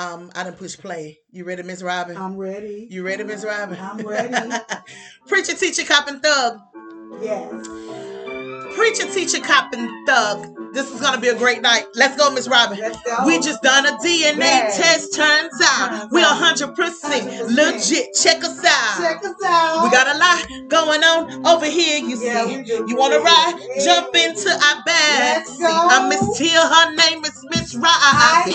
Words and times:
Um, 0.00 0.30
I 0.34 0.44
done 0.44 0.54
push 0.54 0.78
play. 0.78 1.18
You 1.30 1.44
ready, 1.44 1.62
Miss 1.62 1.82
Robin? 1.82 2.16
I'm 2.16 2.34
ready. 2.34 2.88
You 2.90 3.04
ready, 3.04 3.22
Miss 3.22 3.44
Robin? 3.44 3.78
I'm 3.78 3.98
ready. 3.98 4.32
Preacher, 5.28 5.54
teacher, 5.54 5.84
cop, 5.84 6.08
and 6.08 6.22
thug. 6.22 6.58
yes. 7.20 7.99
Preacher, 8.80 9.12
teacher, 9.12 9.40
cop, 9.40 9.74
and 9.74 9.90
thug. 10.08 10.56
This 10.72 10.90
is 10.90 11.00
gonna 11.02 11.20
be 11.20 11.28
a 11.28 11.34
great 11.36 11.60
night. 11.62 11.84
Let's 11.96 12.16
go, 12.16 12.30
Miss 12.30 12.48
Robin. 12.48 12.78
Go. 12.78 13.26
We 13.26 13.38
just 13.38 13.60
done 13.62 13.84
a 13.86 13.92
DNA 13.98 14.38
Yes. 14.38 14.76
test. 14.78 15.14
Turns 15.14 15.52
out 15.62 16.08
we're 16.10 16.24
100% 16.24 17.24
100%. 17.26 17.50
legit. 17.54 18.14
Check 18.14 18.42
us 18.44 18.64
out. 18.64 18.98
Check 18.98 19.24
us 19.24 19.34
out. 19.44 19.84
We 19.84 19.90
got 19.90 20.08
a 20.14 20.18
lot 20.18 20.46
going 20.68 21.04
on 21.04 21.46
over 21.46 21.66
here, 21.66 21.98
you 21.98 22.16
Yeah, 22.18 22.46
see. 22.46 22.64
You 22.88 22.96
wanna 22.96 23.18
ride? 23.20 23.54
Yeah. 23.76 23.84
Jump 23.84 24.16
into 24.16 24.50
our 24.50 24.82
bag. 24.86 25.46
See. 25.46 25.64
I'm 25.66 26.08
Miss 26.08 26.38
Tia, 26.38 26.60
her 26.60 26.94
name 26.94 27.24
is 27.24 27.44
Miss 27.50 27.76
I 27.82 28.44
am. 28.46 28.50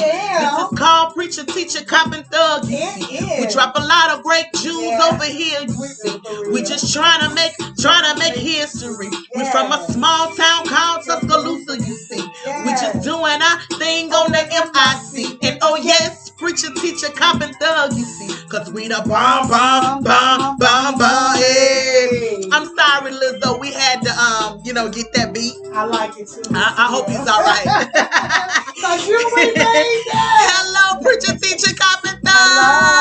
This 0.55 0.71
is 0.71 0.79
called 0.79 1.13
Preacher, 1.13 1.43
Teacher, 1.43 1.83
Cop, 1.85 2.13
and 2.13 2.25
Thug. 2.27 2.65
You 2.69 2.77
It 2.77 2.93
see. 2.95 3.17
is. 3.17 3.39
We 3.47 3.53
drop 3.53 3.73
a 3.75 3.81
lot 3.83 4.09
of 4.11 4.23
great 4.23 4.45
jewels 4.55 4.83
Yeah. 4.85 5.09
over 5.11 5.25
here, 5.25 5.61
you 5.67 5.75
We 5.79 5.87
see. 5.87 6.21
We 6.51 6.61
just 6.63 6.93
trying 6.93 7.21
to 7.21 7.29
make, 7.35 7.53
trying 7.79 8.03
to 8.11 8.19
make 8.19 8.35
history. 8.35 9.09
We 9.35 9.43
from 9.51 9.71
a 9.71 9.79
small 9.91 10.14
town 10.35 10.67
called 10.67 11.05
Tuscaloosa, 11.05 11.77
you 11.77 11.95
see. 12.09 12.21
We 12.65 12.71
Yes. 12.71 12.81
just 12.81 13.03
doing 13.05 13.41
our 13.41 13.59
thing 13.79 14.11
on 14.13 14.31
the 14.31 14.43
MIC. 14.49 15.39
And 15.43 15.59
oh 15.61 15.75
yes, 15.77 16.29
preacher, 16.31 16.69
teacher, 16.75 17.09
cop, 17.13 17.41
and 17.41 17.55
thug, 17.57 17.93
you 17.93 18.05
see. 18.05 18.33
Cause 18.49 18.71
we 18.71 18.87
the 18.87 19.03
bomb, 19.07 19.49
bomb, 19.49 20.03
bomb, 20.03 20.57
bomb, 20.57 20.97
bomb. 20.97 21.35
Hey. 21.37 22.43
I'm 22.51 22.65
sorry, 22.75 23.11
Lizzo. 23.11 23.59
We 23.59 23.71
had 23.73 24.01
to, 24.03 24.11
um, 24.11 24.61
you 24.63 24.73
know, 24.73 24.89
get 24.89 25.13
that 25.13 25.33
beat. 25.33 25.53
I 25.73 25.85
like 25.85 26.17
it 26.17 26.27
too. 26.27 26.41
I, 26.53 26.73
I 26.77 26.87
hope 26.89 27.07
he's 27.09 27.27
all 27.27 27.43
right. 27.43 27.65
Cause 28.81 29.07
you 29.07 29.17
remade 29.17 29.55
that. 29.57 30.51
Hello, 30.53 31.01
preacher, 31.01 31.37
teacher, 31.37 31.75
cop, 31.75 32.05
and 32.05 32.21
thug. 32.23 32.33
Hello. 32.33 32.94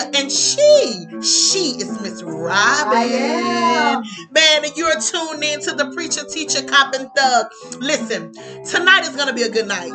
And 0.00 0.30
she, 0.30 1.06
she 1.22 1.78
is 1.80 2.00
Miss 2.00 2.22
Robin. 2.22 4.04
Man, 4.30 4.64
and 4.64 4.76
you're 4.76 4.98
tuned 5.00 5.42
in 5.44 5.60
to 5.62 5.72
the 5.74 5.90
preacher, 5.94 6.22
teacher, 6.28 6.62
cop, 6.66 6.94
and 6.94 7.10
thug. 7.14 7.46
Listen, 7.80 8.32
tonight 8.64 9.02
is 9.02 9.16
gonna 9.16 9.32
be 9.34 9.42
a 9.42 9.50
good 9.50 9.66
night. 9.68 9.92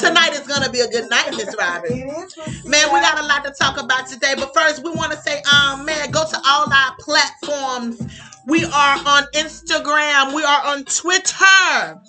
Tonight 0.00 0.32
is 0.32 0.46
gonna 0.48 0.70
be 0.70 0.80
a 0.80 0.88
good 0.88 1.08
night, 1.10 1.30
Miss 1.36 1.54
Robin. 1.56 2.08
Man, 2.66 2.92
we 2.92 3.00
got 3.00 3.18
a 3.18 3.26
lot 3.26 3.44
to 3.44 3.52
talk 3.52 3.80
about 3.80 4.08
today, 4.08 4.34
but 4.36 4.52
first 4.54 4.82
we 4.84 4.90
want 4.90 5.12
to 5.12 5.18
say, 5.18 5.40
um, 5.42 5.84
man, 5.84 6.10
go 6.10 6.28
to 6.28 6.40
all 6.44 6.66
our 6.72 6.94
platforms. 6.98 8.02
We 8.46 8.64
are 8.64 8.98
on 9.06 9.24
Instagram. 9.34 10.34
We 10.34 10.42
are 10.44 10.62
on 10.66 10.84
Twitter 10.84 12.00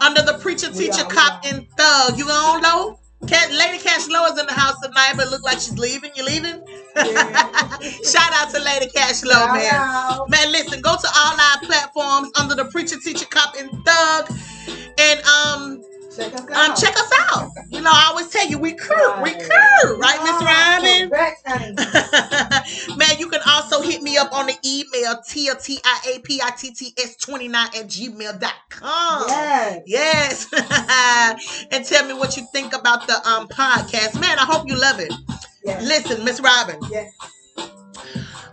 under 0.00 0.22
the 0.22 0.38
preacher, 0.40 0.72
teacher, 0.72 1.04
cop, 1.04 1.44
and 1.44 1.66
thug. 1.76 2.18
You 2.18 2.26
on 2.26 2.62
low? 2.62 2.98
Cat, 3.26 3.50
Lady 3.52 3.78
Cash 3.78 4.08
Low 4.08 4.24
is 4.26 4.38
in 4.38 4.46
the 4.46 4.52
house 4.52 4.78
tonight, 4.82 5.14
but 5.16 5.28
look 5.30 5.42
like 5.42 5.54
she's 5.60 5.78
leaving. 5.78 6.10
You 6.14 6.24
leaving? 6.24 6.62
Yeah. 6.96 7.78
Shout 7.80 8.32
out 8.34 8.50
to 8.54 8.60
Lady 8.62 8.88
Cash 8.90 9.24
Low, 9.24 9.32
Shout 9.32 9.54
man. 9.56 9.74
out. 9.74 10.30
Man, 10.30 10.52
listen, 10.52 10.80
go 10.80 10.96
to 10.96 11.08
all 11.16 11.34
our 11.40 11.58
platforms 11.62 12.30
under 12.38 12.54
the 12.54 12.64
preacher, 12.66 12.96
teacher, 13.02 13.26
cop, 13.26 13.54
and 13.58 13.70
thug, 13.84 14.30
and 14.98 15.20
um, 15.22 15.82
Check 16.16 16.32
us 16.34 16.40
um, 16.40 16.48
out. 16.54 16.76
check 16.78 16.96
us 16.96 17.12
out. 17.30 17.50
You 17.70 17.82
know, 17.82 17.90
I 17.92 18.06
always 18.08 18.28
tell 18.30 18.46
you, 18.48 18.58
we 18.58 18.72
curve, 18.72 19.20
we 19.22 19.32
Right. 19.34 19.98
right, 19.98 20.20
Miss 20.24 20.42
Robin? 20.42 21.10
me 24.16 24.22
up 24.22 24.32
on 24.32 24.46
the 24.46 24.56
email 24.64 25.20
Tia 25.22 25.54
T 25.56 25.78
I 25.84 26.14
A 26.14 26.18
P 26.20 26.40
I 26.42 26.50
T 26.50 26.70
T 26.72 26.94
S 26.98 27.16
29 27.16 27.66
at 27.66 27.72
gmail.com. 27.86 29.24
Yes. 29.28 29.82
Yes. 29.86 31.66
and 31.70 31.84
tell 31.84 32.06
me 32.06 32.14
what 32.14 32.36
you 32.36 32.46
think 32.52 32.74
about 32.74 33.06
the 33.06 33.14
um 33.28 33.48
podcast. 33.48 34.20
Man, 34.20 34.38
I 34.38 34.44
hope 34.44 34.68
you 34.68 34.78
love 34.78 35.00
it. 35.00 35.12
Yes. 35.64 35.82
Listen, 35.84 36.24
Miss 36.24 36.40
Robin. 36.40 36.78
Yes. 36.90 37.12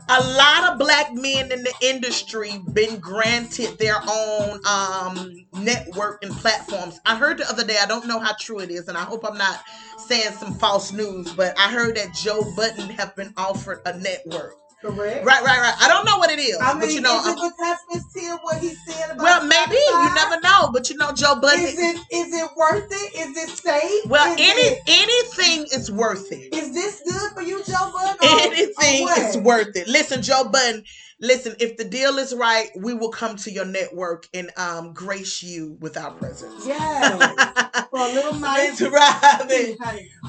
a 0.10 0.22
lot 0.36 0.72
of 0.74 0.80
black 0.80 1.14
men 1.14 1.52
in 1.52 1.64
the 1.64 1.74
industry 1.82 2.62
been 2.74 3.00
granted 3.00 3.78
their 3.78 3.98
own 4.08 4.60
um 4.66 5.46
network 5.54 6.24
and 6.24 6.34
platforms. 6.34 7.00
I 7.06 7.16
heard 7.16 7.38
the 7.38 7.50
other 7.50 7.66
day, 7.66 7.78
I 7.82 7.86
don't 7.86 8.08
know 8.08 8.20
how 8.20 8.34
true 8.40 8.60
it 8.60 8.70
is, 8.72 8.88
and 8.88 8.98
I 8.98 9.04
hope 9.04 9.24
I'm 9.26 9.38
not 9.38 9.62
saying 9.98 10.34
some 10.34 10.56
false 10.56 10.92
news, 10.92 11.32
but 11.34 11.58
I 11.58 11.72
heard 11.72 11.96
that 11.96 12.14
Joe 12.14 12.44
Budden 12.56 12.90
have 12.90 13.16
been 13.16 13.34
offered 13.38 13.82
a 13.86 13.98
network. 13.98 14.56
Correct. 14.84 15.26
Right, 15.26 15.42
right, 15.42 15.60
right. 15.62 15.76
I 15.80 15.88
don't 15.88 16.04
know 16.06 16.18
what 16.18 16.30
it 16.30 16.40
is, 16.40 16.58
I 16.60 16.74
mean, 16.74 16.82
but 16.82 16.92
you 16.92 17.00
know, 17.00 17.18
is 17.20 17.26
it 17.28 17.40
I'm- 17.40 17.52
because 17.52 17.78
Miss 17.94 18.04
Tia 18.14 18.38
what 18.42 18.58
he 18.58 18.76
said 18.86 19.12
about 19.12 19.24
well, 19.24 19.46
maybe 19.46 19.78
you 19.78 20.14
never 20.14 20.42
know, 20.42 20.72
but 20.74 20.90
you 20.90 20.98
know, 20.98 21.14
Joe 21.14 21.36
Budden. 21.40 21.64
Is 21.64 21.80
it 21.80 21.98
is 22.12 22.34
it 22.34 22.50
worth 22.58 22.92
it? 22.92 23.16
Is 23.16 23.38
it 23.38 23.50
safe? 23.50 24.06
well, 24.08 24.34
is 24.34 24.40
any 24.42 24.62
it, 24.62 24.82
anything 24.88 25.68
is 25.74 25.90
worth 25.90 26.30
it. 26.34 26.54
is 26.54 26.74
this 26.74 27.02
good 27.10 27.32
for 27.34 27.42
you, 27.42 27.64
Joe 27.64 27.92
Budden? 27.94 28.18
Anything 28.24 29.08
is 29.20 29.38
worth 29.38 29.74
it. 29.78 29.88
Listen, 29.88 30.22
Joe 30.22 30.44
Budden. 30.52 30.84
Listen, 31.20 31.56
if 31.60 31.78
the 31.78 31.84
deal 31.86 32.18
is 32.18 32.34
right, 32.34 32.68
we 32.76 32.94
will 32.94 33.10
come 33.10 33.36
to 33.38 33.52
your 33.52 33.66
network 33.66 34.28
and 34.34 34.50
um 34.58 34.94
grace 34.94 35.42
you 35.44 35.78
with 35.80 35.96
our 35.98 36.12
presence. 36.12 36.66
Yes. 36.68 37.88
For 37.92 38.00
a 38.00 38.14
little 38.14 38.34
nice. 38.34 38.80
Miss 38.82 38.92
Robin. 38.92 39.78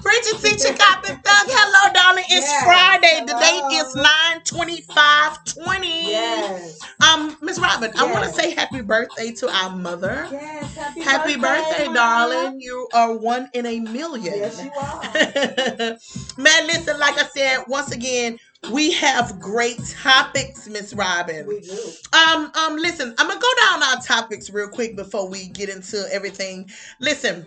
Preacher, 0.02 0.36
teacher, 0.38 0.74
cop, 0.76 1.04
and 1.08 1.22
thug. 1.24 1.46
Hello, 1.48 1.92
darling. 1.94 2.24
It's 2.28 2.46
Yes. 2.46 2.64
Friday. 2.64 3.20
The 3.26 3.38
date 3.38 3.78
is 3.80 3.94
9 3.96 4.42
25 4.44 5.44
20. 5.44 6.10
Yes. 6.10 6.78
Um, 7.02 7.36
Miss 7.40 7.58
Robin, 7.58 7.90
I 7.96 8.12
want 8.12 8.24
to 8.24 8.32
say 8.32 8.50
happy 8.54 8.82
birthday 8.82 9.32
to 9.32 9.48
our 9.50 9.70
mother. 9.76 10.28
Yes. 10.30 10.74
Happy, 10.76 11.00
Happy 11.02 11.36
birthday, 11.36 11.84
Mama. 11.86 11.94
darling. 11.94 12.60
You 12.60 12.88
are 12.92 13.16
one 13.16 13.48
in 13.54 13.64
a 13.66 13.80
million. 13.80 14.24
Yes, 14.34 14.62
you 14.62 14.70
are. 14.78 15.98
Man, 16.42 16.66
listen, 16.66 16.98
like 16.98 17.18
I 17.18 17.24
said, 17.26 17.64
once 17.68 17.90
again, 17.92 18.38
we 18.70 18.92
have 18.92 19.40
great 19.40 19.78
topics, 20.02 20.68
Miss 20.68 20.94
Robin. 20.94 21.46
We 21.46 21.60
do. 21.60 21.92
Um, 22.12 22.50
um, 22.54 22.76
listen, 22.76 23.14
I'm 23.18 23.28
gonna 23.28 23.40
go 23.40 23.52
down 23.64 23.82
our 23.82 24.00
topics 24.00 24.50
real 24.50 24.68
quick 24.68 24.96
before 24.96 25.28
we 25.28 25.48
get 25.48 25.68
into 25.68 26.06
everything. 26.12 26.70
Listen, 27.00 27.46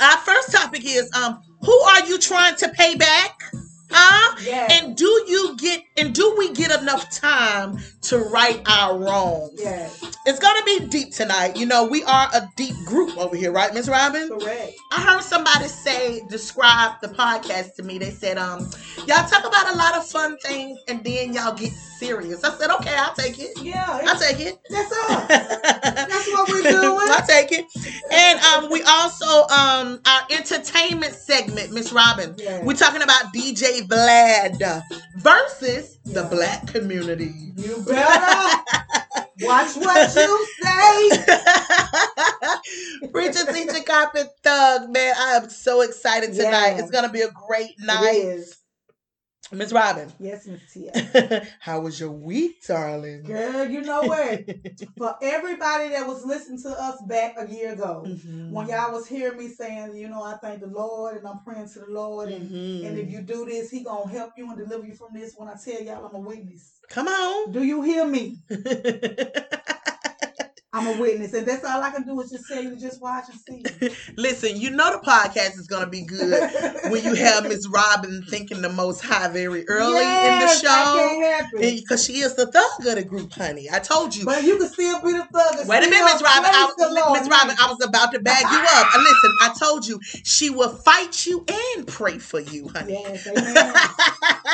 our 0.00 0.16
first 0.18 0.52
topic 0.52 0.84
is 0.84 1.10
um, 1.14 1.40
who 1.62 1.72
are 1.72 2.06
you 2.06 2.18
trying 2.18 2.56
to 2.56 2.68
pay 2.70 2.94
back? 2.96 3.40
Huh? 3.90 4.36
Yes. 4.44 4.80
And 4.82 4.96
do 4.96 5.06
you 5.26 5.56
get 5.56 5.82
and 5.96 6.14
do 6.14 6.34
we 6.36 6.52
get 6.52 6.70
enough 6.80 7.10
time 7.10 7.78
to 8.02 8.18
right 8.18 8.60
our 8.68 8.98
wrongs? 8.98 9.52
yes. 9.56 10.02
It's 10.26 10.38
gonna 10.38 10.64
be 10.64 10.80
deep 10.86 11.12
tonight. 11.14 11.56
You 11.56 11.64
know, 11.64 11.86
we 11.86 12.04
are 12.04 12.28
a 12.34 12.48
deep 12.56 12.76
group 12.84 13.16
over 13.16 13.34
here, 13.34 13.50
right, 13.50 13.72
Miss 13.72 13.88
Robin? 13.88 14.28
Correct. 14.28 14.72
I 14.92 15.00
heard 15.02 15.22
somebody 15.22 15.68
say, 15.68 16.20
describe 16.28 17.00
the 17.00 17.08
podcast 17.08 17.76
to 17.76 17.82
me. 17.82 17.98
They 17.98 18.10
said, 18.10 18.36
um, 18.36 18.70
y'all 19.06 19.26
talk 19.26 19.46
about 19.46 19.74
a 19.74 19.76
lot 19.76 19.96
of 19.96 20.06
fun 20.06 20.36
things 20.38 20.78
and 20.86 21.02
then 21.02 21.32
y'all 21.32 21.54
get 21.54 21.72
serious. 21.72 22.44
I 22.44 22.50
said, 22.58 22.70
okay, 22.70 22.94
I'll 22.94 23.14
take 23.14 23.38
it. 23.38 23.60
Yeah. 23.62 24.00
I'll 24.04 24.18
take 24.20 24.40
it. 24.40 24.58
That's 24.68 24.92
all. 24.92 25.28
We're 26.48 26.62
doing. 26.70 27.08
I'll 27.10 27.26
take 27.26 27.52
it. 27.52 27.66
And 28.10 28.40
um, 28.40 28.70
we 28.70 28.82
also 28.82 29.42
um 29.48 30.00
our 30.06 30.20
entertainment 30.30 31.14
segment, 31.14 31.72
Miss 31.72 31.92
Robin. 31.92 32.34
Yes. 32.38 32.64
We're 32.64 32.74
talking 32.74 33.02
about 33.02 33.32
DJ 33.34 33.86
Vlad 33.86 34.82
versus 35.16 35.98
the 36.04 36.24
black 36.24 36.66
community. 36.68 37.52
You 37.56 37.82
better 37.86 38.62
watch 39.42 39.76
what 39.76 40.14
you 40.14 40.46
say. 40.62 41.10
Preacher, 43.12 43.52
teacher, 43.52 43.82
cop, 43.86 44.14
and 44.14 44.28
thug, 44.42 44.90
man. 44.90 45.14
I 45.18 45.36
am 45.36 45.48
so 45.50 45.82
excited 45.82 46.34
tonight. 46.34 46.74
Yeah. 46.76 46.78
It's 46.78 46.90
gonna 46.90 47.10
be 47.10 47.22
a 47.22 47.30
great 47.30 47.70
It 47.78 47.84
night. 47.84 48.44
Is. 49.52 49.58
Miss 49.58 49.72
Robin, 49.72 50.12
Yes, 50.18 50.46
Miss 50.46 50.60
Tia. 50.72 51.46
how 51.60 51.80
was 51.80 51.98
your 51.98 52.10
week, 52.10 52.64
darling? 52.66 53.22
Girl, 53.24 53.66
you 53.68 53.82
know 53.82 54.02
what? 54.02 54.44
For 54.98 55.16
everybody 55.22 55.90
that 55.90 56.06
was 56.06 56.24
listening 56.24 56.62
to 56.62 56.70
us 56.70 57.00
back 57.08 57.34
a 57.38 57.46
year 57.50 57.72
ago, 57.72 58.04
Mhm. 58.06 58.50
when 58.50 58.68
y'all 58.68 58.92
was 58.92 59.06
hearing 59.06 59.38
me 59.38 59.48
saying, 59.48 59.96
you 59.96 60.08
know, 60.08 60.22
I 60.22 60.36
thank 60.42 60.60
the 60.60 60.66
Lord 60.66 61.16
and 61.16 61.26
I'm 61.26 61.40
praying 61.44 61.68
to 61.70 61.80
the 61.80 61.86
Lord, 61.90 62.30
and, 62.30 62.50
Mhm. 62.50 62.86
and 62.88 62.98
if 62.98 63.10
you 63.10 63.20
do 63.22 63.44
this, 63.44 63.70
He 63.70 63.82
gonna 63.84 64.10
help 64.10 64.32
you 64.36 64.48
and 64.48 64.56
deliver 64.58 64.86
you 64.86 64.94
from 64.94 65.12
this. 65.14 65.34
When 65.36 65.48
I 65.48 65.54
tell 65.62 65.80
y'all, 65.82 66.04
I'm 66.06 66.14
a 66.14 66.18
witness. 66.20 66.72
Come 66.88 67.08
on. 67.08 67.52
Do 67.52 67.62
you 67.62 67.82
hear 67.82 68.06
me? 68.06 68.38
I'm 70.70 70.86
a 70.86 71.00
witness, 71.00 71.32
and 71.32 71.46
that's 71.48 71.64
all 71.64 71.82
I 71.82 71.90
can 71.90 72.02
do 72.04 72.20
is 72.20 72.30
just 72.30 72.46
tell 72.46 72.62
you 72.62 72.68
to 72.70 72.76
just 72.76 73.00
watch 73.00 73.24
and 73.30 73.40
see. 73.40 73.90
Listen, 74.18 74.54
you 74.60 74.68
know 74.68 74.90
the 74.92 74.98
podcast 74.98 75.58
is 75.58 75.66
gonna 75.66 75.86
be 75.88 76.02
good 76.02 76.50
when 76.90 77.02
you 77.02 77.14
have 77.14 77.44
Miss 77.44 77.66
Robin 77.66 78.22
thinking 78.28 78.60
the 78.60 78.68
most 78.68 79.00
high 79.00 79.28
very 79.28 79.66
early 79.66 79.94
Yes, 79.94 80.60
in 80.60 80.66
the 80.68 80.68
show. 80.68 81.58
Because 81.58 82.04
she 82.04 82.18
is 82.18 82.34
the 82.34 82.52
thug 82.52 82.86
of 82.86 82.96
the 82.96 83.02
group, 83.02 83.32
honey. 83.32 83.68
I 83.72 83.78
told 83.78 84.14
you. 84.14 84.26
But 84.26 84.44
you 84.44 84.58
can 84.58 84.68
still 84.68 85.00
be 85.00 85.12
the 85.12 85.24
thug. 85.32 85.66
Wait 85.66 85.78
a 85.78 85.88
minute, 85.88 86.04
Miss 86.04 86.22
Robin. 86.22 86.50
I, 86.52 86.70
praise 86.76 86.88
the 86.88 86.94
Lord. 86.94 87.18
Miss 87.18 87.28
Robin, 87.30 87.56
I 87.58 87.66
was 87.70 87.82
about 87.82 88.12
to 88.12 88.18
bag 88.20 88.42
you 88.42 88.58
up. 88.58 88.94
Listen, 88.94 89.32
I 89.40 89.54
told 89.58 89.86
you 89.86 89.98
she 90.02 90.50
will 90.50 90.68
fight 90.68 91.24
you 91.24 91.46
and 91.76 91.86
pray 91.86 92.18
for 92.18 92.40
you, 92.40 92.68
honey. 92.68 92.92
Yes, 92.92 93.26
amen. 93.26 93.74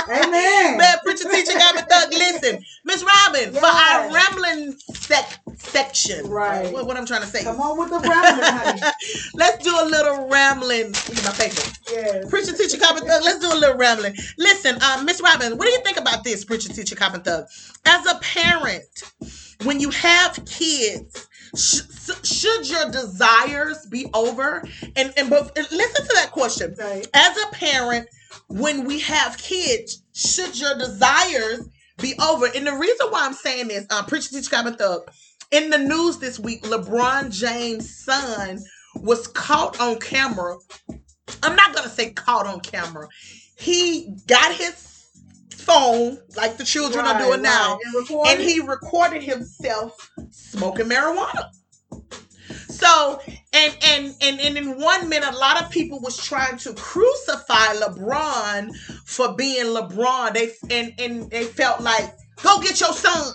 Amen. 0.28 0.76
Man, 0.76 0.96
preacher 1.02 1.28
teacher 1.28 1.58
got 1.58 1.74
me 1.74 1.82
thug. 1.88 2.12
Listen, 2.12 2.64
Miss 2.84 3.02
Robin, 3.02 3.52
for 3.52 3.64
our 3.66 4.10
Yes. 4.10 4.14
rambling 4.14 4.72
sec- 4.92 5.40
section 5.56 6.03
Right. 6.24 6.72
What, 6.72 6.86
what 6.86 6.96
I'm 6.96 7.06
trying 7.06 7.22
to 7.22 7.26
say. 7.26 7.44
Come 7.44 7.60
on 7.60 7.78
with 7.78 7.90
the 7.90 8.00
rambling, 8.08 8.50
honey. 8.50 8.80
Let's 9.34 9.64
do 9.64 9.70
a 9.70 9.86
little 9.86 10.28
rambling. 10.28 10.88
Look 10.88 11.18
at 11.18 11.24
my 11.24 11.32
paper. 11.32 11.62
Yes. 11.90 12.28
Preacher, 12.30 12.52
teacher, 12.56 12.78
cop, 12.78 12.96
and 12.96 13.06
thug. 13.06 13.22
Let's 13.22 13.40
do 13.40 13.52
a 13.52 13.58
little 13.58 13.76
rambling. 13.76 14.14
Listen, 14.38 14.80
um, 14.82 15.04
Miss 15.04 15.20
Robin, 15.20 15.56
what 15.56 15.66
do 15.66 15.70
you 15.72 15.80
think 15.82 15.98
about 15.98 16.24
this, 16.24 16.44
preacher, 16.44 16.72
teacher, 16.72 16.96
cop, 16.96 17.14
and 17.14 17.24
thug? 17.24 17.46
As 17.86 18.06
a 18.06 18.18
parent, 18.20 18.84
when 19.64 19.80
you 19.80 19.90
have 19.90 20.44
kids, 20.46 21.28
sh- 21.56 21.82
should 22.22 22.68
your 22.68 22.90
desires 22.90 23.86
be 23.86 24.06
over? 24.14 24.64
And 24.96 25.12
and 25.16 25.30
but 25.30 25.56
listen 25.56 26.06
to 26.06 26.12
that 26.14 26.30
question. 26.32 26.74
Right. 26.78 27.06
As 27.14 27.36
a 27.36 27.46
parent, 27.54 28.08
when 28.48 28.84
we 28.84 29.00
have 29.00 29.38
kids, 29.38 30.02
should 30.12 30.58
your 30.58 30.76
desires 30.78 31.68
be 31.98 32.14
over? 32.20 32.46
And 32.54 32.66
the 32.66 32.74
reason 32.74 33.06
why 33.10 33.26
I'm 33.26 33.34
saying 33.34 33.68
this, 33.68 33.86
uh, 33.90 34.02
preacher, 34.04 34.30
teacher, 34.30 34.50
cop, 34.50 34.66
and 34.66 34.76
thug. 34.76 35.10
In 35.54 35.70
the 35.70 35.78
news 35.78 36.18
this 36.18 36.40
week, 36.40 36.64
LeBron 36.64 37.30
James' 37.30 37.96
son 38.04 38.58
was 38.96 39.28
caught 39.28 39.80
on 39.80 40.00
camera. 40.00 40.56
I'm 41.44 41.54
not 41.54 41.72
gonna 41.72 41.88
say 41.88 42.10
caught 42.10 42.44
on 42.44 42.58
camera. 42.58 43.06
He 43.56 44.16
got 44.26 44.52
his 44.52 45.06
phone, 45.52 46.18
like 46.36 46.56
the 46.56 46.64
children 46.64 47.06
are 47.06 47.14
Right, 47.14 47.24
doing 47.24 47.42
now. 47.42 47.78
And, 47.94 48.26
and 48.26 48.40
he 48.40 48.58
recorded 48.58 49.22
himself 49.22 50.10
smoking 50.30 50.86
marijuana. 50.86 51.50
So, 52.68 53.20
and 53.52 53.78
and 53.84 54.12
and 54.22 54.40
and 54.40 54.58
in 54.58 54.80
one 54.80 55.08
minute, 55.08 55.32
a 55.32 55.38
lot 55.38 55.62
of 55.62 55.70
people 55.70 56.00
was 56.00 56.16
trying 56.16 56.58
to 56.58 56.74
crucify 56.74 57.76
LeBron 57.76 58.74
for 59.04 59.36
being 59.36 59.66
LeBron. 59.66 60.34
They 60.34 60.50
and 60.68 60.94
and 60.98 61.30
they 61.30 61.44
felt 61.44 61.80
like, 61.80 62.12
go 62.42 62.60
get 62.60 62.80
your 62.80 62.92
son. 62.92 63.32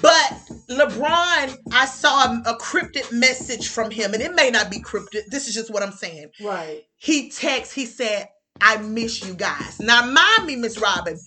But 0.00 0.45
LeBron, 0.68 1.58
I 1.72 1.86
saw 1.86 2.24
a, 2.24 2.42
a 2.46 2.56
cryptic 2.56 3.12
message 3.12 3.68
from 3.68 3.90
him, 3.90 4.14
and 4.14 4.22
it 4.22 4.34
may 4.34 4.50
not 4.50 4.70
be 4.70 4.80
cryptic. 4.80 5.26
This 5.30 5.48
is 5.48 5.54
just 5.54 5.72
what 5.72 5.82
I'm 5.82 5.92
saying. 5.92 6.30
Right. 6.40 6.84
He 6.96 7.30
texts, 7.30 7.74
he 7.74 7.86
said, 7.86 8.28
I 8.60 8.78
miss 8.78 9.24
you 9.24 9.34
guys. 9.34 9.80
Now, 9.80 10.04
mind 10.06 10.46
me, 10.46 10.56
Miss 10.56 10.78
Robin, 10.78 11.18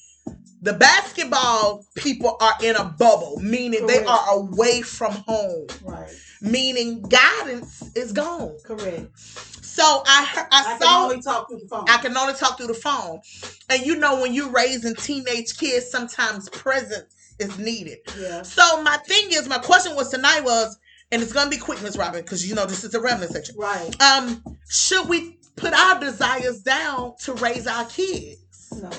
the 0.62 0.74
basketball 0.74 1.86
people 1.96 2.36
are 2.42 2.54
in 2.62 2.76
a 2.76 2.84
bubble, 2.84 3.40
meaning 3.42 3.88
they 3.88 4.04
are 4.04 4.26
away 4.32 4.82
from 4.82 5.14
home, 5.28 5.68
Right. 5.84 6.10
meaning 6.42 7.02
guidance 7.04 7.92
is 7.96 8.12
gone. 8.12 8.58
Correct. 8.66 9.18
So 9.18 10.04
I 10.06 10.26
heard, 10.26 10.48
I, 10.52 10.60
I 10.62 10.78
can 10.78 10.82
saw 10.82 11.04
only 11.04 11.22
talk 11.22 11.48
through 11.48 11.60
the 11.60 11.68
phone. 11.70 11.86
I 11.88 11.98
can 11.98 12.18
only 12.18 12.34
talk 12.34 12.58
through 12.58 12.68
the 12.68 12.74
phone. 12.74 13.22
And 13.70 13.86
you 13.86 13.96
know, 13.96 14.20
when 14.22 14.34
you're 14.34 14.50
raising 14.50 14.96
teenage 14.96 15.58
kids, 15.58 15.90
sometimes 15.90 16.50
presence 16.50 17.16
is 17.40 17.58
needed. 17.58 18.00
yeah. 18.20 18.42
So 18.44 18.82
my 18.84 18.98
thing 18.98 19.28
is, 19.32 19.48
my 19.48 19.58
question 19.60 19.96
was 19.96 20.10
tonight 20.10 20.42
was, 20.44 20.78
and 21.12 21.22
it's 21.22 21.34
gonna 21.34 21.50
be 21.50 21.58
quick, 21.58 21.82
Miss 21.82 21.98
Robin, 21.98 22.22
because 22.22 22.48
you 22.48 22.56
know 22.56 22.66
this 22.66 22.84
is 22.84 22.92
the 22.92 23.00
remnant 23.02 23.32
section. 23.32 23.56
Right. 23.58 23.90
Um, 24.02 24.44
should 24.70 25.08
we 25.10 25.40
put 25.56 25.74
our 25.74 26.00
desires 26.00 26.62
down 26.62 27.14
to 27.22 27.34
raise 27.34 27.66
our 27.68 27.86
kids? 27.86 28.38
No. 28.82 28.90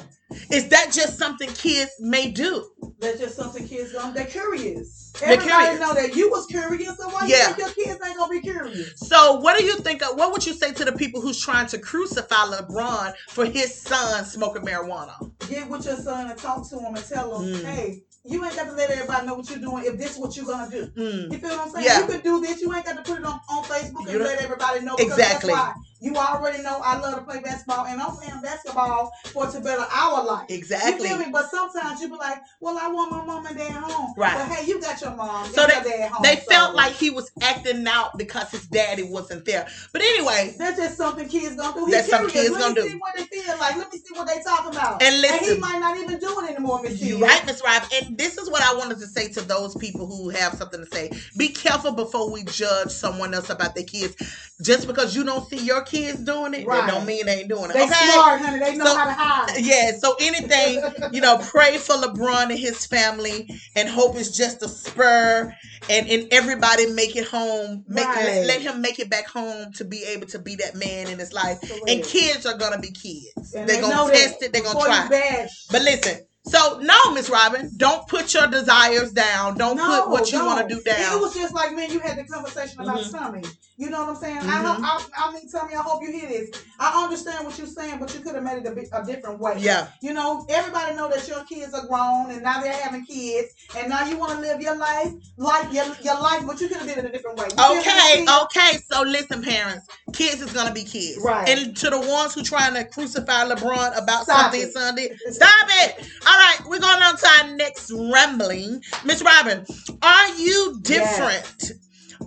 Is 0.52 0.68
that 0.68 0.92
just 0.92 1.18
something 1.18 1.48
kids 1.54 1.90
may 1.98 2.30
do? 2.30 2.70
That's 3.00 3.18
just 3.18 3.34
something 3.36 3.66
kids 3.66 3.92
gonna 3.92 4.12
they're 4.14 4.26
curious. 4.26 5.12
They're 5.18 5.30
Everybody 5.32 5.62
curious. 5.64 5.80
know 5.80 5.94
that 5.94 6.14
you 6.14 6.30
was 6.30 6.46
curious, 6.46 6.96
so 6.98 7.08
why 7.08 7.26
Yeah. 7.26 7.48
you 7.48 7.54
think 7.54 7.58
your 7.76 7.86
kids 7.86 8.06
ain't 8.06 8.16
gonna 8.16 8.30
be 8.30 8.40
curious? 8.40 8.92
So, 8.96 9.40
what 9.40 9.58
do 9.58 9.64
you 9.64 9.76
think? 9.78 10.02
Of, 10.02 10.16
what 10.16 10.30
would 10.32 10.46
you 10.46 10.52
say 10.54 10.72
to 10.72 10.84
the 10.84 10.92
people 10.92 11.20
who's 11.20 11.40
trying 11.40 11.66
to 11.68 11.78
crucify 11.78 12.44
LeBron 12.46 13.12
for 13.28 13.44
his 13.44 13.74
son 13.74 14.24
smoking 14.24 14.62
marijuana? 14.62 15.32
Get 15.48 15.68
with 15.68 15.84
your 15.84 15.96
son 15.96 16.30
and 16.30 16.38
talk 16.38 16.68
to 16.70 16.78
him 16.78 16.94
and 16.94 17.04
tell 17.08 17.40
him, 17.40 17.52
Mm. 17.54 17.64
hey, 17.64 18.02
you 18.24 18.44
ain't 18.44 18.54
got 18.54 18.66
to 18.66 18.72
let 18.72 18.90
everybody 18.90 19.26
know 19.26 19.34
what 19.34 19.48
you're 19.50 19.58
doing 19.58 19.84
if 19.84 19.96
this 19.98 20.12
is 20.12 20.18
what 20.18 20.36
you're 20.36 20.46
gonna 20.46 20.70
do. 20.70 20.86
Mm, 20.88 21.32
You 21.32 21.38
feel 21.38 21.50
what 21.50 21.60
I'm 21.60 21.70
saying? 21.70 21.86
Yeah. 21.86 22.00
You 22.00 22.06
could 22.06 22.22
do 22.22 22.40
this. 22.40 22.60
You 22.60 22.72
ain't 22.74 22.84
got 22.84 22.96
to 22.96 23.02
put 23.02 23.20
it 23.20 23.24
on, 23.26 23.40
on 23.48 23.64
Facebook 23.64 24.08
and 24.08 24.18
let 24.20 24.40
everybody 24.42 24.84
know. 24.84 24.96
because 24.96 25.12
Exactly. 25.12 25.54
That's 25.54 25.76
why. 25.76 25.82
You 26.00 26.16
already 26.16 26.62
know 26.62 26.80
I 26.82 26.98
love 26.98 27.14
to 27.16 27.20
play 27.22 27.40
basketball, 27.40 27.84
and 27.86 28.00
I'm 28.00 28.16
playing 28.16 28.40
basketball 28.42 29.12
for 29.26 29.46
to 29.50 29.60
better 29.60 29.84
our 29.92 30.24
life. 30.24 30.46
exactly. 30.48 31.08
You 31.08 31.16
feel 31.16 31.26
me? 31.26 31.30
But 31.32 31.50
sometimes 31.50 32.00
you 32.00 32.08
be 32.08 32.16
like, 32.16 32.38
well, 32.60 32.78
I 32.78 32.88
want 32.88 33.10
my 33.10 33.24
mom 33.24 33.44
and 33.46 33.56
dad 33.56 33.72
home. 33.72 34.14
Right. 34.16 34.34
But 34.34 34.48
hey, 34.56 34.66
you 34.66 34.80
got 34.80 35.00
your 35.00 35.14
mom. 35.14 35.46
So 35.52 35.64
and 35.64 35.72
your 35.72 35.82
dad 35.82 36.10
home. 36.12 36.22
They 36.22 36.36
so 36.36 36.50
felt 36.50 36.74
like 36.74 36.92
he 36.94 37.10
was 37.10 37.30
acting 37.42 37.86
out 37.86 38.16
because 38.16 38.50
his 38.50 38.66
daddy 38.66 39.02
wasn't 39.02 39.44
there. 39.44 39.66
But 39.92 40.02
anyway, 40.02 40.54
That's 40.58 40.78
just 40.78 40.96
something 40.96 41.28
kids 41.28 41.56
gonna 41.56 41.78
do. 41.78 41.84
He 41.86 41.92
That's 41.92 42.08
curious. 42.08 42.32
kids 42.32 42.50
Let 42.50 42.60
gonna 42.60 42.74
me 42.74 42.82
do. 42.82 42.88
see 42.88 42.96
what 42.96 43.16
they 43.16 43.24
feel 43.24 43.58
like. 43.58 43.76
Let 43.76 43.92
me 43.92 43.98
see 43.98 44.14
what 44.14 44.26
they 44.26 44.42
talking 44.42 44.72
about. 44.72 45.02
And 45.02 45.20
listen, 45.20 45.54
he 45.54 45.60
might 45.60 45.78
not 45.80 45.96
even 45.98 46.18
do 46.18 46.40
it 46.40 46.50
anymore, 46.50 46.82
Miss 46.82 47.00
You 47.02 47.18
right, 47.22 47.44
Miss 47.46 47.62
Rob. 47.64 47.82
And 47.94 48.16
this 48.16 48.38
is 48.38 48.50
what 48.50 48.62
I 48.62 48.74
wanted 48.76 48.98
to 49.00 49.06
say 49.06 49.28
to 49.32 49.40
those 49.42 49.76
people 49.76 50.06
who 50.06 50.30
have 50.30 50.54
something 50.54 50.80
to 50.80 50.86
say. 50.86 51.10
Be 51.36 51.48
careful 51.48 51.92
before 51.92 52.30
we 52.32 52.44
judge 52.44 52.90
someone 52.90 53.34
else 53.34 53.50
about 53.50 53.74
their 53.74 53.84
kids. 53.84 54.16
Just 54.62 54.86
because 54.86 55.16
you 55.16 55.24
don't 55.24 55.48
see 55.48 55.58
your 55.64 55.82
kids 55.90 56.20
doing 56.20 56.54
it, 56.54 56.66
Right. 56.66 56.80
that 56.86 56.90
don't 56.90 57.06
mean 57.06 57.26
they 57.26 57.40
ain't 57.40 57.48
doing 57.48 57.70
it. 57.70 57.74
They 57.74 57.84
okay. 57.84 58.10
smart, 58.12 58.40
honey. 58.40 58.58
They 58.58 58.76
know 58.76 58.84
So- 58.86 58.96
how 58.96 59.04
to 59.06 59.12
hide. 59.12 59.58
Yeah, 59.58 59.92
so 59.98 60.16
anything, 60.20 60.82
you 61.12 61.20
know, 61.20 61.38
pray 61.38 61.78
for 61.78 61.94
LeBron 61.96 62.50
and 62.50 62.58
his 62.58 62.86
family 62.86 63.48
and 63.76 63.88
hope 63.88 64.16
it's 64.16 64.30
just 64.36 64.62
a 64.62 64.68
spur 64.68 65.52
and, 65.88 66.08
and 66.08 66.28
everybody 66.32 66.86
make 66.86 67.16
it 67.16 67.26
home. 67.26 67.84
Make 67.88 68.06
Right. 68.06 68.24
let, 68.24 68.46
let 68.46 68.60
him 68.62 68.80
make 68.80 68.98
it 68.98 69.10
back 69.10 69.26
home 69.26 69.72
to 69.74 69.84
be 69.84 70.04
able 70.04 70.26
to 70.28 70.38
be 70.38 70.56
that 70.56 70.74
man 70.76 71.08
in 71.08 71.18
his 71.18 71.32
life. 71.32 71.58
And 71.88 72.04
kids 72.04 72.46
are 72.46 72.56
gonna 72.56 72.78
be 72.78 72.90
kids. 72.92 73.54
And 73.54 73.68
they're 73.68 73.76
they 73.76 73.80
gonna 73.82 74.12
test 74.12 74.42
it, 74.42 74.52
they're 74.52 74.62
gonna 74.62 74.78
try. 74.84 75.48
But 75.70 75.82
listen, 75.82 76.18
so 76.46 76.78
no, 76.82 77.12
Miss 77.12 77.28
Robin, 77.28 77.70
don't 77.76 78.06
put 78.08 78.32
your 78.32 78.46
desires 78.46 79.12
down. 79.12 79.56
Don't 79.56 79.76
No, 79.76 80.02
put 80.02 80.10
what 80.10 80.32
you 80.32 80.44
want 80.44 80.68
to 80.68 80.74
do 80.74 80.80
down. 80.82 81.18
It 81.18 81.20
was 81.20 81.34
just 81.34 81.54
like, 81.54 81.74
man, 81.74 81.90
you 81.90 82.00
had 82.00 82.16
the 82.16 82.24
conversation 82.24 82.80
about 82.80 83.00
Mhm. 83.00 83.12
Tommy. 83.12 83.42
You 83.76 83.88
know 83.88 84.00
what 84.00 84.10
I'm 84.10 84.16
saying? 84.16 84.38
I, 84.38 84.42
Mhm. 84.42 84.64
hope, 84.64 85.10
I, 85.16 85.26
I 85.28 85.32
mean, 85.32 85.50
Tommy, 85.50 85.74
I 85.74 85.80
hope 85.80 86.02
you 86.02 86.12
hear 86.12 86.28
this. 86.28 86.50
I 86.78 87.02
understand 87.02 87.46
what 87.46 87.56
you're 87.56 87.66
saying, 87.66 87.98
but 87.98 88.12
you 88.14 88.20
could 88.20 88.34
have 88.34 88.44
made 88.44 88.58
it 88.58 88.66
a, 88.66 88.72
bit, 88.72 88.88
a 88.92 89.02
different 89.02 89.38
way. 89.40 89.54
Yeah, 89.58 89.86
You 90.02 90.12
know, 90.12 90.44
everybody 90.50 90.94
know 90.96 91.08
that 91.08 91.26
your 91.28 91.44
kids 91.44 91.72
are 91.72 91.86
grown 91.86 92.30
and 92.30 92.42
now 92.42 92.60
they're 92.60 92.72
having 92.74 93.06
kids, 93.06 93.54
and 93.76 93.88
now 93.88 94.04
you 94.06 94.18
want 94.18 94.32
to 94.32 94.38
live 94.38 94.60
your 94.60 94.76
life, 94.76 95.12
like 95.38 95.72
your, 95.72 95.86
your 96.02 96.20
life, 96.20 96.42
but 96.46 96.60
you 96.60 96.68
could 96.68 96.78
have 96.78 96.86
did 96.86 96.98
it 96.98 97.04
a 97.06 97.08
different 97.10 97.38
way. 97.38 97.46
You 97.46 97.56
feel 97.56 97.68
what 97.76 97.86
I'm 97.86 98.28
Okay, 98.28 98.70
okay. 98.72 98.78
So 98.90 99.02
listen, 99.02 99.42
parents, 99.42 99.86
kids 100.12 100.42
is 100.42 100.52
gonna 100.52 100.72
be 100.72 100.84
kids. 100.84 101.18
Right. 101.22 101.48
And 101.48 101.76
to 101.78 101.90
the 101.90 102.00
ones 102.00 102.34
who 102.34 102.42
trying 102.42 102.74
to 102.74 102.84
crucify 102.84 103.44
LeBron 103.44 103.96
about 103.96 104.24
Stop 104.24 104.52
something 104.52 104.60
it. 104.62 104.72
Sunday, 104.72 105.16
stop 105.30 105.66
it. 105.68 106.04
All 106.30 106.36
right, 106.36 106.58
we're 106.64 106.78
going 106.78 107.02
on 107.02 107.16
to 107.16 107.28
our 107.40 107.56
next 107.56 107.90
rambling. 107.90 108.84
Miss 109.04 109.20
Robin, 109.20 109.66
are 110.00 110.28
you 110.36 110.78
different? 110.80 111.72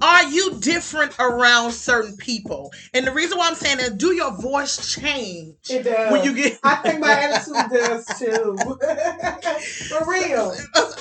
Are 0.01 0.23
you 0.23 0.55
different 0.59 1.15
around 1.19 1.71
certain 1.71 2.17
people? 2.17 2.71
And 2.93 3.05
the 3.05 3.11
reason 3.11 3.37
why 3.37 3.47
I'm 3.47 3.55
saying 3.55 3.77
that, 3.77 3.97
do 3.97 4.13
your 4.13 4.31
voice 4.41 4.93
change 4.95 5.55
It 5.69 5.83
does. 5.83 6.12
when 6.12 6.23
you 6.23 6.33
get 6.33 6.59
I 6.63 6.75
think 6.77 7.00
my 7.00 7.12
attitude 7.12 7.69
does 7.71 8.05
too. 8.19 8.57
For 9.89 10.09
real. 10.09 10.53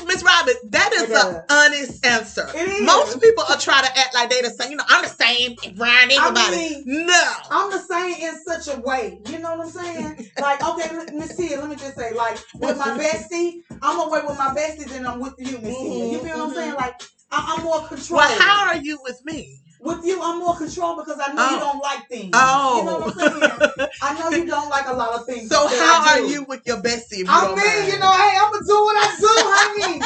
Miss 0.06 0.22
Robin, 0.22 0.54
that 0.70 0.92
is 0.94 1.11
an 1.11 1.42
honest 1.50 2.04
answer. 2.04 2.49
It 2.54 2.68
is. 2.68 2.82
Most 2.87 3.20
people 3.20 3.44
are 3.49 3.58
trying 3.58 3.84
to 3.84 3.99
act 3.99 4.14
like 4.14 4.30
they 4.30 4.42
the 4.42 4.50
same. 4.50 4.70
You 4.72 4.76
know, 4.76 4.84
I'm 4.88 5.02
the 5.02 5.08
same 5.08 5.56
around 5.80 6.12
everybody. 6.12 6.56
mean- 6.56 7.06
no. 7.06 7.32
I'm 7.50 7.70
the 7.70 7.78
same 7.80 8.14
in 8.14 8.38
such 8.44 8.75
a 8.76 8.80
way. 8.80 9.20
You 9.28 9.38
know 9.38 9.56
what 9.56 9.66
I'm 9.66 9.72
saying? 9.72 10.28
Like, 10.40 10.62
okay, 10.66 10.96
let- 10.96 11.14
Miss 11.14 11.37
Tia, 11.37 11.58
let 11.61 11.68
me 11.68 11.76
just 11.76 11.96
say, 11.96 12.12
like, 12.14 12.38
with 12.56 12.76
my 12.78 12.99
bestie, 12.99 13.62
I'm 13.80 14.00
away 14.06 14.20
with 14.26 14.38
my 14.38 14.54
bestie 14.54 14.87
than 14.88 15.06
I'm 15.06 15.20
with 15.20 15.34
you, 15.38 15.58
Miss 15.58 15.76
Tia. 15.76 16.04
You 16.12 16.18
feel 16.18 16.38
what 16.38 16.49
I'm 16.49 16.54
saying? 16.54 16.70
Mm-hmm. 16.72 16.80
Like, 16.80 17.02
I- 17.32 17.54
I'm 17.56 17.64
more 17.64 17.80
control. 17.88 18.18
Well, 18.18 18.40
how 18.40 18.66
are 18.68 18.76
you 18.76 19.00
with 19.02 19.24
me? 19.24 19.62
With 19.82 20.04
you, 20.04 20.20
I'm 20.22 20.38
more 20.38 20.56
control 20.56 20.96
because 20.96 21.18
I 21.22 21.32
know 21.32 21.42
Oh. 21.48 21.54
you 21.54 21.60
don't 21.60 21.82
like 21.82 22.08
things. 22.08 22.30
Oh. 22.34 22.78
You 22.78 22.84
know 22.84 22.96
oh. 22.96 23.00
what 23.00 23.22
I'm 23.22 23.40
saying? 23.76 23.88
I 24.02 24.18
know 24.18 24.36
you 24.36 24.46
don't 24.46 24.68
like 24.70 24.86
a 24.88 24.92
lot 24.92 25.10
of 25.18 25.26
things. 25.26 25.48
So 25.48 25.66
how 25.66 26.08
are 26.10 26.20
you 26.20 26.44
with 26.44 26.62
your 26.66 26.78
bestie? 26.78 27.18
You 27.18 27.26
I 27.28 27.46
mean, 27.48 27.56
mind? 27.56 27.92
you 27.92 27.98
know, 27.98 28.12
hey, 28.12 28.36
I'm 28.40 28.52
gonna 28.52 28.66
do 28.66 28.84
what 28.84 28.96
I 28.96 29.16
do, 29.18 29.26
honey. 29.28 30.02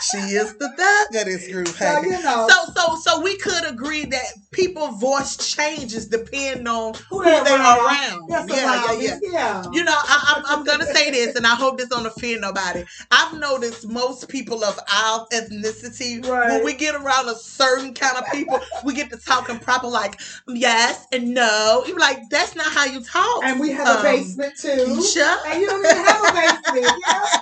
she 0.00 0.18
is 0.34 0.54
the 0.56 0.68
thug 0.76 1.14
of 1.20 1.26
this 1.26 1.48
group, 1.50 1.68
So 1.68 2.00
you 2.02 2.22
know, 2.22 2.48
So, 2.48 2.72
so, 2.76 2.96
so 2.96 3.20
we 3.22 3.36
could 3.36 3.64
agree 3.66 4.04
that 4.06 4.24
people 4.50 4.88
voice 4.92 5.36
changes 5.36 6.06
depending 6.06 6.66
on 6.66 6.94
who, 7.10 7.24
they 7.24 7.42
they 7.44 7.50
are 7.50 7.86
around. 7.86 8.28
Yeah, 8.28 8.46
yeah, 8.48 8.92
yeah. 9.00 9.18
yeah. 9.22 9.64
You 9.72 9.84
know, 9.84 9.94
I, 9.96 10.34
I'm, 10.36 10.58
I'm 10.58 10.64
gonna 10.64 10.86
say 10.86 11.10
this, 11.10 11.34
and 11.36 11.46
I 11.46 11.54
hope 11.54 11.78
this 11.78 11.88
don't 11.88 12.06
offend 12.06 12.40
nobody. 12.42 12.84
I've 13.10 13.38
noticed 13.38 13.88
most 13.88 14.28
people 14.28 14.64
of 14.64 14.78
our 14.92 15.26
ethnicity, 15.32 16.24
Right. 16.26 16.43
When 16.48 16.64
we 16.64 16.74
get 16.74 16.94
around 16.94 17.28
a 17.28 17.34
certain 17.36 17.94
kind 17.94 18.16
of 18.16 18.24
people, 18.32 18.60
we 18.84 18.94
get 18.94 19.10
to 19.10 19.16
talking 19.16 19.58
proper, 19.58 19.86
like 19.86 20.20
yes 20.48 21.06
and 21.12 21.34
no. 21.34 21.82
You 21.86 21.94
be 21.94 22.00
like, 22.00 22.28
that's 22.30 22.54
not 22.54 22.66
how 22.72 22.84
you 22.84 23.02
talk. 23.02 23.44
And 23.44 23.58
we 23.60 23.70
have 23.72 23.86
a 23.86 23.98
Um, 23.98 24.02
basement 24.02 24.54
too. 24.58 24.68
Keisha. 24.68 25.36
And 25.46 25.60
you 25.60 25.66
don't 25.68 25.84
even 25.84 25.96
have 26.04 26.24
a 26.24 26.32
basement. 26.32 26.92
Yeah. 27.06 27.36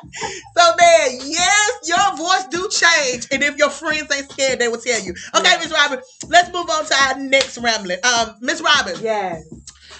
So 0.57 0.75
man, 0.79 1.19
yes, 1.25 1.71
your 1.85 2.17
voice 2.17 2.45
do 2.51 2.69
change, 2.71 3.27
and 3.33 3.43
if 3.43 3.57
your 3.57 3.71
friends 3.71 4.13
ain't 4.15 4.31
scared, 4.31 4.59
they 4.59 4.69
will 4.69 4.81
tell 4.81 5.01
you. 5.01 5.15
Okay, 5.35 5.51
Yeah. 5.51 5.59
Miss 5.59 5.73
Robin, 5.73 6.01
let's 6.29 6.53
move 6.53 6.69
on 6.71 6.85
to 6.85 6.95
our 7.09 7.19
next 7.19 7.59
rambling. 7.59 7.99
Um, 8.05 8.37
Miss 8.41 8.61
Robin, 8.61 8.97
Yes. 9.01 9.45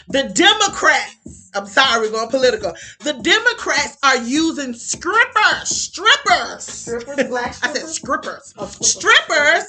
The 0.09 0.25
Democrats, 0.25 1.42
I'm 1.55 1.67
sorry, 1.67 2.01
we're 2.07 2.13
going 2.13 2.29
political. 2.29 2.73
The 3.01 3.13
Democrats 3.15 3.99
are 4.03 4.17
using 4.19 4.73
strippers, 4.75 5.69
strippers. 5.69 6.65
Strippers, 6.65 7.25
black 7.29 7.55
I 7.63 7.73
said 7.73 7.87
strippers. 7.87 8.47
strippers. 8.47 8.55
Oh, 8.59 8.67
Strippers 8.67 9.65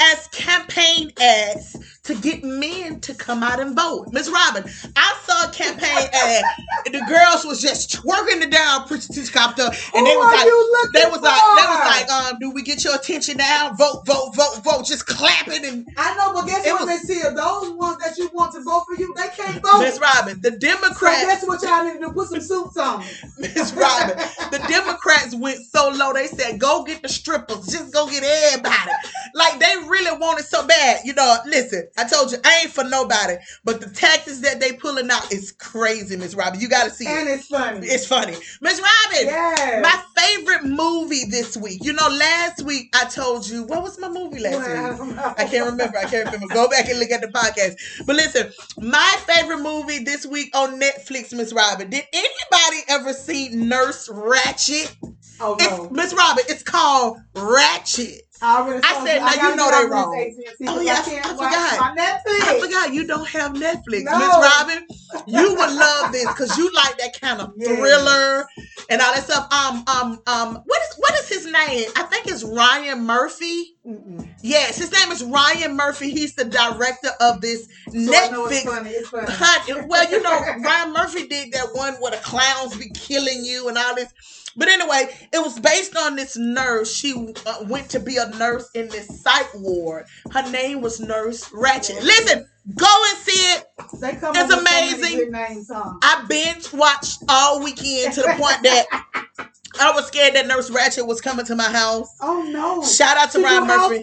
as 0.00 0.28
campaign 0.28 1.12
ads 1.20 1.76
to 2.04 2.14
get 2.14 2.42
men 2.44 3.00
to 3.00 3.14
come 3.14 3.42
out 3.42 3.60
and 3.60 3.74
vote. 3.76 4.06
Miss 4.12 4.30
Robin, 4.30 4.64
I 4.96 5.16
saw 5.24 5.48
a 5.48 5.52
campaign 5.52 6.08
ad. 6.14 6.44
and 6.86 6.94
the 6.94 7.04
girls 7.08 7.44
was 7.44 7.60
just 7.60 7.90
twerking 8.02 8.42
it 8.42 8.50
down, 8.50 8.86
preaching 8.86 9.14
to 9.22 9.32
copter, 9.32 9.62
and 9.64 9.72
Who 9.72 10.04
they 10.04 10.16
was 10.16 10.26
are 10.26 10.36
like, 10.36 10.44
you 10.46 10.70
looking 10.82 10.92
they 11.02 11.10
was 11.10 11.20
like, 11.20 11.40
they 11.40 11.66
was 11.66 12.08
like, 12.08 12.10
um, 12.10 12.38
do 12.40 12.50
we 12.50 12.62
get 12.62 12.84
your 12.84 12.94
attention 12.94 13.36
now? 13.38 13.72
Vote, 13.76 14.04
vote, 14.06 14.34
vote, 14.34 14.60
vote. 14.64 14.86
Just 14.86 15.06
clapping 15.06 15.64
and 15.64 15.86
I 15.96 16.14
know, 16.16 16.32
but 16.32 16.46
guess 16.46 16.64
what, 16.66 16.86
was- 16.86 17.02
Miss 17.02 17.06
Tia? 17.06 17.32
Those 17.32 17.70
ones 17.72 17.98
that 18.04 18.16
you 18.18 18.30
want 18.32 18.52
to 18.54 18.62
vote 18.62 18.84
for 18.86 18.94
you, 19.00 19.12
they 19.16 19.28
can't 19.36 19.62
vote. 19.62 19.80
Miss 19.80 19.98
Robin, 20.00 20.40
the 20.40 20.50
so 20.50 21.25
Guess 21.26 21.46
what 21.46 21.62
y'all 21.62 21.84
need 21.84 21.94
to 21.94 22.06
do? 22.06 22.12
Put 22.12 22.28
some 22.28 22.40
suits 22.40 22.76
on. 22.76 23.04
Miss 23.38 23.72
Robin, 23.74 24.16
the 24.50 24.64
Democrats 24.68 25.34
went 25.34 25.58
so 25.66 25.90
low. 25.90 26.12
They 26.12 26.26
said, 26.26 26.58
"Go 26.58 26.84
get 26.84 27.02
the 27.02 27.08
strippers. 27.08 27.66
Just 27.66 27.92
go 27.92 28.08
get 28.08 28.22
everybody." 28.24 28.90
Like 29.34 29.58
they 29.58 29.74
really 29.86 30.16
want 30.18 30.40
it 30.40 30.46
so 30.46 30.66
bad. 30.66 31.00
You 31.04 31.14
know, 31.14 31.36
listen. 31.46 31.88
I 31.96 32.04
told 32.04 32.32
you, 32.32 32.38
I 32.44 32.60
ain't 32.62 32.70
for 32.70 32.84
nobody. 32.84 33.34
But 33.64 33.80
the 33.80 33.90
tactics 33.90 34.38
that 34.40 34.60
they 34.60 34.72
pulling 34.72 35.10
out 35.10 35.32
is 35.32 35.52
crazy, 35.52 36.16
Miss 36.16 36.34
Robin. 36.34 36.60
You 36.60 36.68
got 36.68 36.84
to 36.84 36.90
see 36.90 37.06
And 37.06 37.28
it. 37.28 37.32
it's 37.32 37.46
funny. 37.48 37.86
It's 37.86 38.06
funny, 38.06 38.32
Miss 38.60 38.80
Robin. 38.80 39.26
yes. 39.26 39.82
My 39.82 40.22
favorite 40.22 40.64
movie 40.64 41.24
this 41.28 41.56
week. 41.56 41.84
You 41.84 41.92
know, 41.92 42.08
last 42.08 42.62
week 42.62 42.94
I 42.94 43.04
told 43.06 43.46
you 43.48 43.64
what 43.64 43.82
was 43.82 43.98
my 43.98 44.08
movie 44.08 44.40
last 44.40 45.00
week. 45.02 45.18
I 45.18 45.44
can't 45.44 45.70
remember. 45.70 45.98
I 45.98 46.04
can't 46.04 46.26
remember. 46.26 46.52
Go 46.54 46.68
back 46.68 46.88
and 46.88 46.98
look 46.98 47.10
at 47.10 47.20
the 47.20 47.28
podcast. 47.28 48.06
But 48.06 48.16
listen, 48.16 48.50
my 48.80 49.16
favorite 49.26 49.58
movie 49.60 50.02
this 50.04 50.24
week 50.26 50.54
on 50.56 50.80
Netflix, 50.80 51.15
Miss 51.32 51.52
Robin. 51.52 51.88
Did 51.90 52.04
anybody 52.12 52.82
ever 52.88 53.12
see 53.12 53.48
Nurse 53.50 54.08
Ratched? 54.08 54.94
Oh 55.40 55.56
no. 55.58 55.88
Miss 55.90 56.14
Robin. 56.14 56.44
It's 56.48 56.62
called 56.62 57.18
Ratched. 57.34 58.20
I, 58.42 58.60
already 58.60 58.82
I 58.84 59.04
said, 59.04 59.14
you, 59.14 59.20
now 59.24 59.48
you 59.50 59.56
know 59.56 59.70
they 59.70 59.86
wrong. 59.86 60.34
Oh, 60.68 60.80
yeah, 60.82 61.02
I 61.06 61.20
I 61.24 61.28
forgot. 61.32 61.96
I 61.98 62.60
forgot 62.60 62.92
you 62.92 63.06
don't 63.06 63.26
have 63.28 63.52
Netflix, 63.52 64.04
No. 64.04 64.18
Miss 64.18 64.36
Robin. 64.36 64.86
You 65.26 65.54
would 65.54 65.72
love 65.72 66.12
this 66.12 66.26
because 66.28 66.56
you 66.58 66.70
like 66.74 66.98
that 66.98 67.18
kind 67.18 67.40
of 67.40 67.52
Yes. 67.56 67.78
thriller 67.78 68.46
and 68.90 69.00
all 69.00 69.12
that 69.14 69.24
stuff. 69.24 69.52
Um, 69.52 69.84
um, 69.88 70.20
um. 70.26 70.62
What 70.64 70.82
is 70.82 70.94
what 70.98 71.14
is 71.20 71.28
his 71.28 71.44
name? 71.46 71.88
I 71.96 72.02
think 72.04 72.26
it's 72.28 72.44
Ryan 72.44 73.04
Murphy. 73.04 73.74
Mm-mm. 73.86 74.28
Yes, 74.42 74.78
his 74.78 74.92
name 74.92 75.10
is 75.12 75.22
Ryan 75.24 75.76
Murphy. 75.76 76.10
He's 76.10 76.34
the 76.34 76.44
director 76.44 77.10
of 77.20 77.40
this 77.40 77.68
So 77.88 77.92
know 77.98 78.46
it's 78.46 78.64
Netflix. 78.64 78.64
funny. 78.64 78.90
It's 78.90 79.08
funny. 79.08 79.26
Well, 79.88 80.10
you 80.10 80.22
know, 80.22 80.38
Ryan 80.64 80.92
Murphy 80.92 81.26
did 81.28 81.52
that 81.52 81.68
one 81.72 81.94
where 81.94 82.12
the 82.12 82.18
clowns 82.18 82.76
be 82.76 82.90
killing 82.90 83.44
you 83.44 83.68
and 83.68 83.76
all 83.78 83.94
this. 83.94 84.12
But 84.56 84.68
anyway, 84.68 85.08
it 85.32 85.38
was 85.38 85.58
based 85.58 85.96
on 85.96 86.16
this 86.16 86.36
nurse. 86.36 86.94
She 86.94 87.34
uh, 87.44 87.64
went 87.68 87.90
to 87.90 88.00
be 88.00 88.16
a 88.16 88.28
nurse 88.38 88.70
in 88.74 88.88
this 88.88 89.22
psych 89.22 89.52
ward. 89.54 90.06
Her 90.30 90.50
name 90.50 90.80
was 90.80 90.98
Nurse 91.00 91.44
Ratched. 91.50 92.00
Listen, 92.02 92.46
go 92.74 92.86
and 93.10 93.18
see 93.18 93.52
it. 93.52 93.64
They 94.00 94.12
come 94.12 94.34
It's 94.34 94.38
up 94.40 94.48
with 94.48 94.58
so 94.58 94.62
many 94.62 94.92
amazing. 94.94 95.18
good 95.18 95.32
names, 95.32 95.70
huh? 95.72 95.94
I 96.02 96.24
binge 96.28 96.72
watched 96.72 97.22
all 97.28 97.62
weekend 97.62 98.14
to 98.14 98.22
the 98.22 98.34
point 98.38 98.62
that 98.62 98.86
I 99.80 99.92
was 99.92 100.06
scared 100.06 100.34
that 100.34 100.46
Nurse 100.46 100.70
Ratched 100.70 101.06
was 101.06 101.20
coming 101.20 101.44
to 101.46 101.54
my 101.54 101.70
house. 101.70 102.08
Oh 102.22 102.42
no. 102.50 102.82
Shout 102.82 103.16
out 103.18 103.30
to 103.32 103.42
Ryan 103.42 103.66
Murphy. 103.66 104.02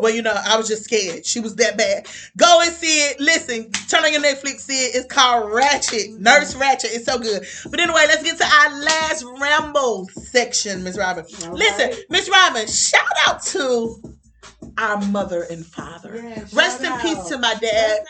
Well, 0.00 0.10
you 0.12 0.22
know, 0.22 0.34
I 0.34 0.56
was 0.56 0.66
just 0.68 0.84
scared. 0.84 1.24
She 1.24 1.38
was 1.40 1.54
that 1.56 1.76
bad. 1.78 2.08
Go 2.36 2.60
and 2.62 2.72
see 2.72 3.06
it. 3.06 3.20
Listen, 3.20 3.70
turn 3.88 4.04
on 4.04 4.12
your 4.12 4.22
Netflix, 4.22 4.60
see 4.60 4.86
it. 4.86 4.96
It's 4.96 5.06
called 5.06 5.52
Ratched. 5.52 6.08
Mm-hmm. 6.10 6.22
Nurse 6.22 6.54
Ratched. 6.54 6.86
It's 6.86 7.04
so 7.04 7.18
good. 7.18 7.46
But 7.70 7.80
anyway, 7.80 8.04
let's 8.08 8.22
get 8.22 8.38
to 8.38 8.44
our 8.44 8.80
last 8.80 9.24
ramble 9.40 10.08
section, 10.08 10.82
Miss 10.82 10.98
Robin. 10.98 11.24
All 11.44 11.52
Listen, 11.52 11.90
right. 11.90 12.04
Miss 12.10 12.28
Robin, 12.28 12.66
shout 12.66 13.04
out 13.26 13.42
to 13.44 14.09
our 14.80 15.00
mother 15.06 15.42
and 15.50 15.64
father. 15.64 16.16
Yeah, 16.16 16.44
Rest 16.52 16.82
in 16.82 16.98
peace 17.00 17.22
to 17.28 17.38
my 17.38 17.54
dad. 17.54 18.00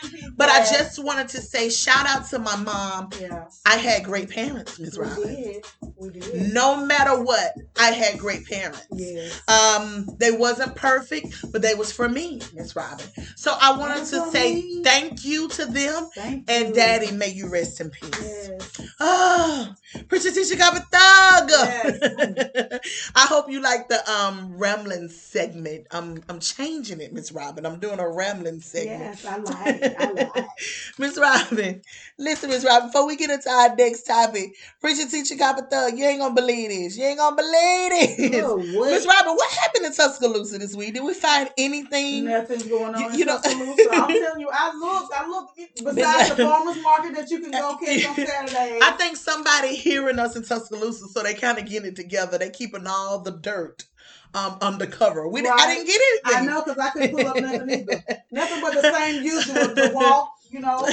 But 0.41 0.49
I 0.49 0.59
just 0.61 1.03
wanted 1.03 1.27
to 1.29 1.41
say 1.41 1.69
shout 1.69 2.07
out 2.07 2.25
to 2.29 2.39
my 2.39 2.55
mom. 2.55 3.09
yeah, 3.19 3.45
I 3.65 3.75
had 3.77 4.03
great 4.03 4.29
parents, 4.29 4.79
Miss 4.79 4.97
we 4.97 5.03
Robin. 5.05 5.35
did, 5.35 5.65
we 5.97 6.09
did. 6.09 6.53
No 6.53 6.83
matter 6.85 7.21
what, 7.21 7.53
I 7.79 7.91
had 7.91 8.17
great 8.17 8.45
parents. 8.47 8.87
Yes. 8.91 9.39
Um, 9.47 10.07
they 10.17 10.31
wasn't 10.31 10.75
perfect, 10.75 11.51
but 11.51 11.61
they 11.61 11.75
was 11.75 11.91
for 11.91 12.09
me, 12.09 12.41
Miss 12.55 12.75
Robin. 12.75 13.05
So 13.35 13.55
I 13.59 13.77
wanted 13.77 13.99
And 13.99 14.07
to 14.07 14.31
say 14.31 14.55
me. 14.55 14.81
thank 14.83 15.23
you 15.25 15.47
to 15.49 15.65
them 15.67 16.09
Thank 16.15 16.49
and 16.49 16.69
you. 16.69 16.73
Daddy. 16.73 17.11
May 17.11 17.29
you 17.29 17.47
rest 17.47 17.79
in 17.79 17.89
peace. 17.91 18.09
Yes. 18.21 18.81
Oh, 18.99 19.73
Princess 20.09 20.37
Tisha 20.37 20.57
got 20.57 20.75
a 20.75 20.79
thug. 20.79 21.49
Yes. 21.51 23.11
I 23.15 23.25
hope 23.27 23.49
you 23.49 23.61
like 23.61 23.89
the 23.89 23.99
um 24.11 24.57
rambling 24.57 25.09
segment. 25.09 25.87
I'm 25.91 26.23
I'm 26.29 26.39
changing 26.39 26.99
it, 27.01 27.13
Miss 27.13 27.31
Robin. 27.31 27.65
I'm 27.65 27.79
doing 27.79 27.99
a 27.99 28.09
rambling 28.09 28.61
segment. 28.61 28.99
Yes, 28.99 29.25
I 29.25 29.37
like 29.37 29.67
it. 29.81 29.95
I 29.99 30.05
like 30.11 30.19
it. 30.19 30.30
Miss 30.97 31.17
Robin, 31.17 31.81
listen, 32.17 32.49
Miss 32.49 32.63
Robin, 32.65 32.89
before 32.89 33.07
we 33.07 33.15
get 33.15 33.29
into 33.29 33.49
our 33.49 33.75
next 33.75 34.03
topic, 34.03 34.55
Preacher 34.79 35.07
Teacher 35.07 35.35
Cop 35.35 35.57
Thug, 35.69 35.97
you 35.97 36.05
ain't 36.05 36.19
gonna 36.19 36.33
believe 36.35 36.69
this. 36.69 36.97
You 36.97 37.05
ain't 37.05 37.17
gonna 37.19 37.35
believe 37.35 37.91
this. 38.19 38.43
Oh, 38.43 38.57
Miss? 38.57 39.05
Robin, 39.05 39.33
what 39.35 39.51
happened 39.51 39.85
in 39.85 39.93
Tuscaloosa 39.93 40.57
this 40.57 40.75
week? 40.75 40.93
Did 40.93 41.03
we 41.03 41.13
find 41.13 41.49
anything? 41.57 42.25
Nothing's 42.25 42.63
going 42.63 42.95
on 42.95 43.01
You- 43.01 43.09
in 43.09 43.13
you 43.19 43.25
know- 43.25 43.37
Tuscaloosa. 43.43 43.89
I'm 43.91 44.07
telling 44.07 44.39
you, 44.41 44.49
I 44.51 44.73
looked. 44.75 45.13
I 45.13 45.27
looked. 45.27 45.59
Besides 45.83 46.29
the 46.35 46.43
farmers 46.43 46.81
market 46.83 47.15
that 47.15 47.29
you 47.29 47.39
can 47.39 47.51
go 47.51 47.77
catch 47.77 48.05
on 48.05 48.15
Saturday. 48.27 48.79
I 48.81 48.91
think 48.91 49.17
somebody 49.17 49.75
hearing 49.75 50.19
us 50.19 50.35
in 50.35 50.43
Tuscaloosa, 50.43 51.07
so 51.07 51.23
they 51.23 51.33
kind 51.33 51.57
of 51.57 51.65
getting 51.65 51.89
it 51.89 51.95
together. 51.95 52.37
They 52.37 52.49
keeping 52.49 52.85
all 52.87 53.19
the 53.19 53.31
dirt 53.31 53.85
um 54.33 54.57
undercover. 54.61 55.27
We 55.27 55.41
didn't 55.41 55.59
I 55.59 55.73
didn't 55.75 55.87
get 55.87 56.01
anything. 56.25 56.43
I 56.43 56.45
know 56.53 56.63
because 56.63 56.77
I 56.79 56.89
couldn't 56.91 57.11
pull 57.17 57.27
up 57.27 57.35
nothing 57.37 57.69
either. 57.69 58.03
Nothing 58.31 58.61
but 58.61 58.73
the 58.73 58.93
same 58.93 59.23
usual. 59.23 59.53
The 59.75 59.91
walk, 59.93 60.31
you 60.49 60.61
know. 60.61 60.87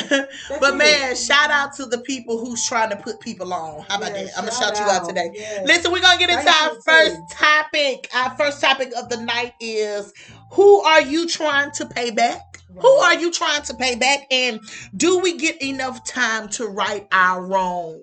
But 0.58 0.76
man, 0.76 1.14
shout 1.14 1.50
out 1.50 1.72
to 1.74 1.86
the 1.86 1.98
people 1.98 2.44
who's 2.44 2.66
trying 2.66 2.90
to 2.90 2.96
put 2.96 3.20
people 3.20 3.52
on. 3.54 3.84
How 3.88 3.98
about 3.98 4.12
Yeah, 4.12 4.24
that? 4.24 4.32
I'm 4.36 4.44
gonna 4.44 4.56
shout 4.56 4.76
you 4.76 4.84
out 4.86 5.08
today. 5.08 5.30
Yes. 5.34 5.66
Listen, 5.68 5.92
we're 5.92 6.00
gonna 6.00 6.18
get 6.18 6.30
into 6.30 6.50
our 6.50 6.80
first 6.82 7.14
too. 7.14 7.22
topic. 7.30 8.08
Our 8.12 8.36
first 8.36 8.60
topic 8.60 8.92
of 8.96 9.08
the 9.08 9.18
night 9.18 9.54
is 9.60 10.12
who 10.52 10.80
are 10.80 11.02
you 11.02 11.28
trying 11.28 11.70
to 11.72 11.86
pay 11.86 12.10
back? 12.10 12.40
Who 12.80 12.88
are 12.88 13.14
you 13.14 13.30
trying 13.32 13.62
to 13.62 13.74
pay 13.74 13.94
back? 13.96 14.26
And 14.32 14.60
do 14.96 15.18
we 15.20 15.36
get 15.36 15.62
enough 15.62 16.04
time 16.04 16.48
to 16.50 16.66
right 16.66 17.06
our 17.12 17.44
wrongs? 17.44 18.02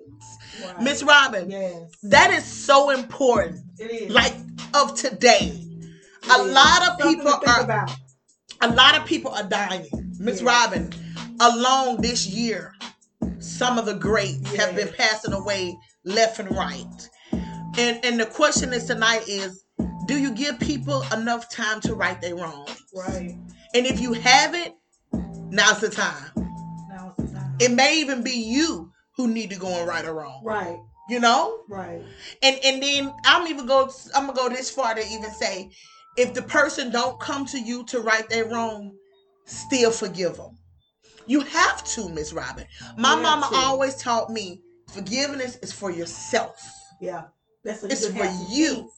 Right. 0.64 0.80
Miss 0.80 1.02
Robin, 1.02 1.50
Yes, 1.50 1.90
that 2.04 2.30
is 2.30 2.44
so 2.44 2.88
important. 2.90 3.60
Like 4.08 4.34
of 4.74 4.94
today. 4.94 5.62
A 6.30 6.42
lot 6.42 6.88
of 6.88 6.98
people 6.98 7.28
are 7.46 7.60
about. 7.62 7.90
a 8.62 8.68
lot 8.70 8.96
of 8.96 9.06
people 9.06 9.30
are 9.30 9.44
dying. 9.44 9.86
Miss 10.18 10.40
Yeah. 10.40 10.48
Robin, 10.48 10.92
along 11.40 12.00
this 12.00 12.26
year, 12.26 12.74
some 13.38 13.78
of 13.78 13.86
the 13.86 13.94
greats 13.94 14.54
have 14.56 14.74
been 14.74 14.88
passing 14.96 15.32
away 15.32 15.76
left 16.04 16.38
and 16.40 16.50
right. 16.56 17.08
And 17.78 18.04
and 18.04 18.18
the 18.18 18.26
question 18.26 18.72
is 18.72 18.86
tonight 18.86 19.24
is 19.28 19.64
do 20.06 20.18
you 20.18 20.32
give 20.32 20.58
people 20.60 21.04
enough 21.12 21.50
time 21.50 21.80
to 21.82 21.94
right 21.94 22.20
their 22.20 22.36
wrongs? 22.36 22.82
Right. 22.94 23.36
And 23.74 23.86
if 23.86 24.00
you 24.00 24.12
haven't, 24.14 24.74
now's 25.50 25.80
the 25.80 25.90
time. 25.90 26.30
Now 26.88 27.14
it's 27.18 27.30
the 27.30 27.38
time. 27.38 27.56
It 27.60 27.72
may 27.72 28.00
even 28.00 28.22
be 28.22 28.32
you 28.32 28.92
who 29.16 29.28
need 29.28 29.50
to 29.50 29.56
go 29.56 29.68
and 29.68 29.86
right 29.88 30.04
or 30.04 30.14
wrong. 30.14 30.42
right. 30.44 30.78
You 31.08 31.20
know? 31.20 31.60
Right. 31.68 32.02
And 32.42 32.58
and 32.64 32.82
then 32.82 33.12
I'm 33.24 33.46
even 33.46 33.66
go 33.66 33.90
I'm 34.14 34.26
gonna 34.26 34.36
go 34.36 34.48
this 34.48 34.70
far 34.70 34.94
to 34.94 35.00
even 35.00 35.30
say 35.30 35.70
if 36.16 36.34
the 36.34 36.42
person 36.42 36.90
don't 36.90 37.20
come 37.20 37.46
to 37.46 37.60
you 37.60 37.84
to 37.86 38.00
right 38.00 38.28
their 38.28 38.46
wrong, 38.46 38.96
still 39.44 39.90
forgive 39.90 40.36
them. 40.36 40.56
You 41.26 41.40
have 41.40 41.84
to, 41.84 42.08
Miss 42.08 42.32
Robin. 42.32 42.66
My 42.96 43.14
You 43.16 43.22
mama 43.22 43.50
always 43.54 43.96
taught 43.96 44.30
me 44.30 44.60
forgiveness 44.92 45.56
is 45.62 45.72
for 45.72 45.90
yourself. 45.90 46.56
Yeah. 47.00 47.24
That's 47.64 47.82
It's 47.84 48.06
for 48.06 48.24
you. 48.48 48.90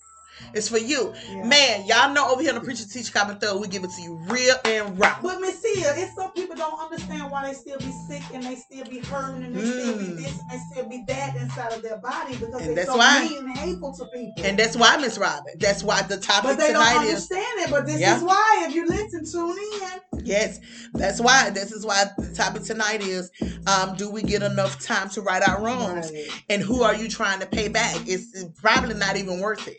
It's 0.54 0.68
for 0.68 0.78
you. 0.78 1.14
Yeah. 1.30 1.44
Man, 1.44 1.86
y'all 1.86 2.12
know 2.12 2.30
over 2.30 2.40
here 2.42 2.50
on 2.52 2.58
the 2.58 2.64
Preacher 2.64 2.84
Teacher 2.86 3.12
Comment 3.12 3.40
Throw, 3.40 3.58
we 3.58 3.68
give 3.68 3.84
it 3.84 3.90
to 3.90 4.02
you 4.02 4.16
real 4.28 4.56
and 4.64 4.98
raw. 4.98 5.18
But 5.22 5.40
Miss 5.40 5.60
Sia, 5.62 5.94
it's 5.96 6.14
some 6.14 6.32
people 6.32 6.56
don't 6.56 6.78
understand 6.80 7.30
why 7.30 7.46
they 7.48 7.54
still 7.54 7.78
be 7.78 7.92
sick 8.08 8.22
and 8.32 8.42
they 8.44 8.56
still 8.56 8.84
be 8.86 8.98
hurting 9.00 9.44
and 9.44 9.54
they 9.54 9.60
still 9.64 9.98
be 9.98 10.04
Mm. 10.04 10.16
this 10.16 10.40
and 10.40 10.50
they 10.50 10.58
still 10.72 10.88
be 10.88 11.04
that 11.08 11.36
inside 11.36 11.72
of 11.72 11.82
their 11.82 11.98
body 11.98 12.34
because 12.36 12.54
And 12.54 12.68
they're 12.68 12.74
that's 12.76 12.88
so 12.88 12.96
why- 12.96 13.20
mean 13.28 13.38
and 13.38 13.58
hateful 13.58 13.92
to 13.96 14.04
people. 14.06 14.44
And 14.44 14.58
that's 14.58 14.76
why, 14.76 14.96
Miss 14.96 15.18
Robin. 15.18 15.54
That's 15.58 15.82
why 15.82 16.02
the 16.02 16.16
topic 16.16 16.52
tonight 16.52 16.52
is 16.52 16.56
but 16.56 16.66
they 16.66 16.72
don't 16.72 16.86
tonight 16.86 17.04
is 17.04 17.10
understand 17.30 17.60
it. 17.60 17.70
But 17.70 17.86
this 17.86 18.00
Yeah. 18.00 18.16
is 18.16 18.22
why 18.22 18.64
if 18.68 18.74
you 18.74 18.86
listen, 18.86 19.24
tune 19.30 19.56
in. 19.58 20.24
Yes, 20.24 20.60
that's 20.92 21.20
why. 21.20 21.50
This 21.50 21.72
is 21.72 21.86
why 21.86 22.04
the 22.18 22.32
topic 22.34 22.62
tonight 22.64 23.00
is: 23.02 23.30
um, 23.66 23.94
Do 23.96 24.10
we 24.10 24.22
get 24.22 24.42
enough 24.42 24.78
time 24.82 25.08
to 25.10 25.20
right 25.22 25.42
our 25.46 25.62
wrongs? 25.62 26.10
And 26.50 26.60
who 26.62 26.82
are 26.82 26.94
you 26.94 27.08
trying 27.08 27.40
to 27.40 27.46
pay 27.46 27.68
back? 27.68 27.96
It's, 28.06 28.34
it's 28.34 28.60
probably 28.60 28.94
not 28.94 29.16
even 29.16 29.40
worth 29.40 29.66
it. 29.68 29.78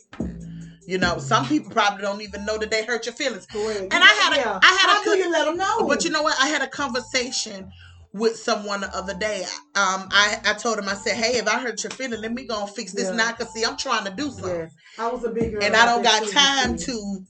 You 0.89 0.98
know, 0.98 1.19
some 1.19 1.48
people 1.48 1.72
probably 1.72 2.01
don't 2.01 2.22
even 2.24 2.46
know 2.46 2.58
that 2.58 2.72
they 2.72 2.84
hurt 2.84 3.05
your 3.05 3.13
feelings. 3.13 3.46
Correct. 3.46 3.93
And 3.93 4.03
I 4.03 4.08
had 4.08 4.34
a- 4.34 4.60
I 4.63 4.74
had 4.74 4.89
a 4.89 4.93
How 4.96 5.03
do 5.03 5.17
you 5.19 5.31
let 5.31 5.46
them 5.46 5.55
know? 5.58 5.86
But 5.88 6.03
you 6.03 6.10
know 6.10 6.24
what? 6.24 6.36
I 6.41 6.48
had 6.48 6.63
a 6.63 6.67
conversation 6.67 7.72
with 8.12 8.36
someone 8.38 8.81
the 8.81 8.96
other 8.98 9.13
day. 9.13 9.43
Um, 9.75 10.10
I, 10.12 10.41
I 10.46 10.53
told 10.53 10.79
him, 10.79 10.89
I 10.89 10.96
said, 10.96 11.15
hey, 11.15 11.38
if 11.38 11.48
I 11.48 11.60
hurt 11.60 11.84
your 11.84 11.91
feeling, 11.91 12.19
let 12.22 12.34
me 12.34 12.48
go 12.48 12.62
and 12.63 12.69
fix 12.72 12.93
this 12.93 13.10
Yeah. 13.10 13.17
now. 13.17 13.31
Cause 13.34 13.53
see, 13.53 13.63
I'm 13.63 13.77
trying 13.77 14.05
to 14.05 14.10
do 14.10 14.31
something. 14.31 14.50
Yes. 14.50 14.72
I 14.98 15.08
was 15.10 15.24
a 15.25 15.29
big 15.29 15.51
girl. 15.51 15.63
And 15.63 15.75
I 15.75 15.86
don't 15.86 16.01
got 16.01 16.27
time 16.27 16.75
to, 16.75 17.25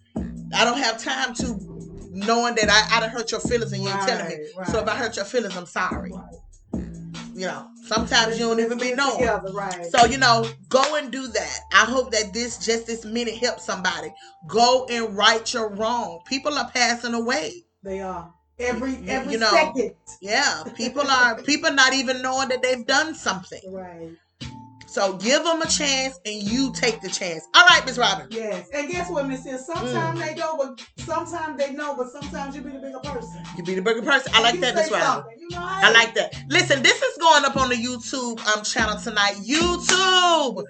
I 0.55 0.63
don't 0.63 0.77
have 0.77 1.03
time 1.03 1.33
to 1.33 1.59
knowing 2.11 2.55
that 2.55 2.69
I, 2.69 2.95
I 2.95 2.99
done 3.01 3.09
hurt 3.09 3.29
your 3.31 3.41
feelings 3.41 3.73
and 3.73 3.83
you 3.83 3.89
ain't 3.89 4.01
telling 4.07 4.25
me. 4.29 4.37
Right, 4.57 4.67
So 4.69 4.79
if 4.79 4.87
I 4.87 4.95
hurt 4.95 5.17
your 5.17 5.25
feelings, 5.25 5.57
I'm 5.57 5.65
sorry. 5.65 6.11
Right. 6.13 6.23
You 7.39 7.46
know, 7.48 7.69
sometimes 7.86 8.38
you 8.38 8.48
don't 8.50 8.60
even 8.60 8.77
be 8.77 8.93
knowing. 8.93 9.19
together, 9.19 9.53
Right. 9.53 9.86
So, 9.86 10.03
you 10.03 10.17
know, 10.17 10.46
go 10.67 10.98
and 10.98 11.10
do 11.10 11.25
that. 11.25 11.60
I 11.72 11.86
hope 11.86 12.12
that 12.12 12.34
this 12.34 12.58
just 12.58 12.86
this 12.86 13.05
minute 13.05 13.36
helps 13.36 13.63
somebody. 13.63 14.10
Go 14.46 14.86
and 14.89 15.15
right 15.15 15.53
your 15.53 15.69
wrong. 15.69 16.19
People 16.25 16.55
are 16.55 16.69
passing 16.69 17.13
away. 17.13 17.63
they 17.81 18.01
are 18.01 18.34
every 18.60 18.98
every 19.08 19.31
you 19.31 19.39
know. 19.39 19.51
second. 19.51 19.93
Yeah. 20.22 20.63
People 20.75 21.10
are 21.10 21.41
people 21.43 21.72
not 21.72 21.93
even 21.93 22.22
knowing 22.22 22.50
that 22.50 22.62
they've 22.62 22.86
done 22.86 23.15
something. 23.15 23.62
Right. 23.69 24.10
So 24.89 25.13
give 25.17 25.43
them 25.43 25.62
a 25.62 25.67
chance 25.67 26.19
and 26.25 26.41
you 26.41 26.72
take 26.74 27.01
the 27.01 27.10
chance. 27.10 27.43
All 27.55 27.63
right, 27.65 27.86
Miss 27.86 27.98
Robin. 27.98 28.27
Yes. 28.31 28.67
And 28.74 28.89
guess 28.91 29.10
what, 29.10 29.27
Miss 29.27 29.46
Hill? 29.46 29.58
Sometimes 29.60 30.19
Mm. 30.19 30.25
they 30.25 30.36
know, 30.36 30.58
but 30.58 30.81
sometimes 31.05 31.58
they 31.60 31.72
know, 31.74 31.96
but 31.96 32.12
sometimes 32.12 32.55
you 32.55 32.62
be 32.62 32.72
the 32.72 32.79
bigger 32.79 33.00
person. 33.00 33.43
You 33.58 33.63
be 33.63 33.75
the 33.75 33.81
bigger 33.81 34.01
person. 34.01 34.31
I 34.36 34.41
like 34.41 34.55
You 34.55 34.62
that, 34.62 34.75
Miss 34.75 34.91
Robin. 34.91 35.24
You 35.39 35.50
know, 35.50 35.58
I 35.62 35.91
like 35.91 36.13
that. 36.15 36.34
Listen, 36.50 36.81
this 36.81 37.01
is 37.01 37.17
going 37.17 37.46
up 37.46 37.55
on 37.58 37.69
the 37.69 37.75
YouTube 37.75 38.39
um 38.55 38.63
channel 38.63 38.98
tonight. 39.00 39.36
YouTube. 39.36 40.63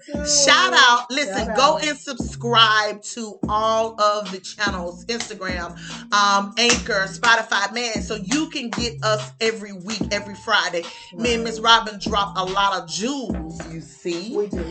Shout 0.45 0.73
out. 0.73 1.09
Listen, 1.09 1.45
Shout 1.45 1.55
go 1.55 1.75
out. 1.77 1.85
and 1.85 1.97
subscribe 1.97 3.01
to 3.03 3.39
all 3.47 3.99
of 4.01 4.31
the 4.31 4.39
channels, 4.39 5.05
Instagram, 5.05 5.71
um, 6.13 6.53
Anchor, 6.57 7.05
Spotify, 7.07 7.73
man, 7.73 8.01
so 8.01 8.15
you 8.15 8.49
can 8.49 8.69
get 8.69 9.01
us 9.03 9.31
every 9.41 9.73
week, 9.73 10.01
every 10.11 10.35
Friday. 10.35 10.83
Me 11.15 11.35
and 11.35 11.43
Miss 11.43 11.59
Robin 11.59 11.99
drop 11.99 12.35
a 12.37 12.43
lot 12.43 12.81
of 12.81 12.89
jewels, 12.89 13.59
you 13.73 13.81
see. 13.81 14.08
We 14.35 14.47
do. 14.47 14.63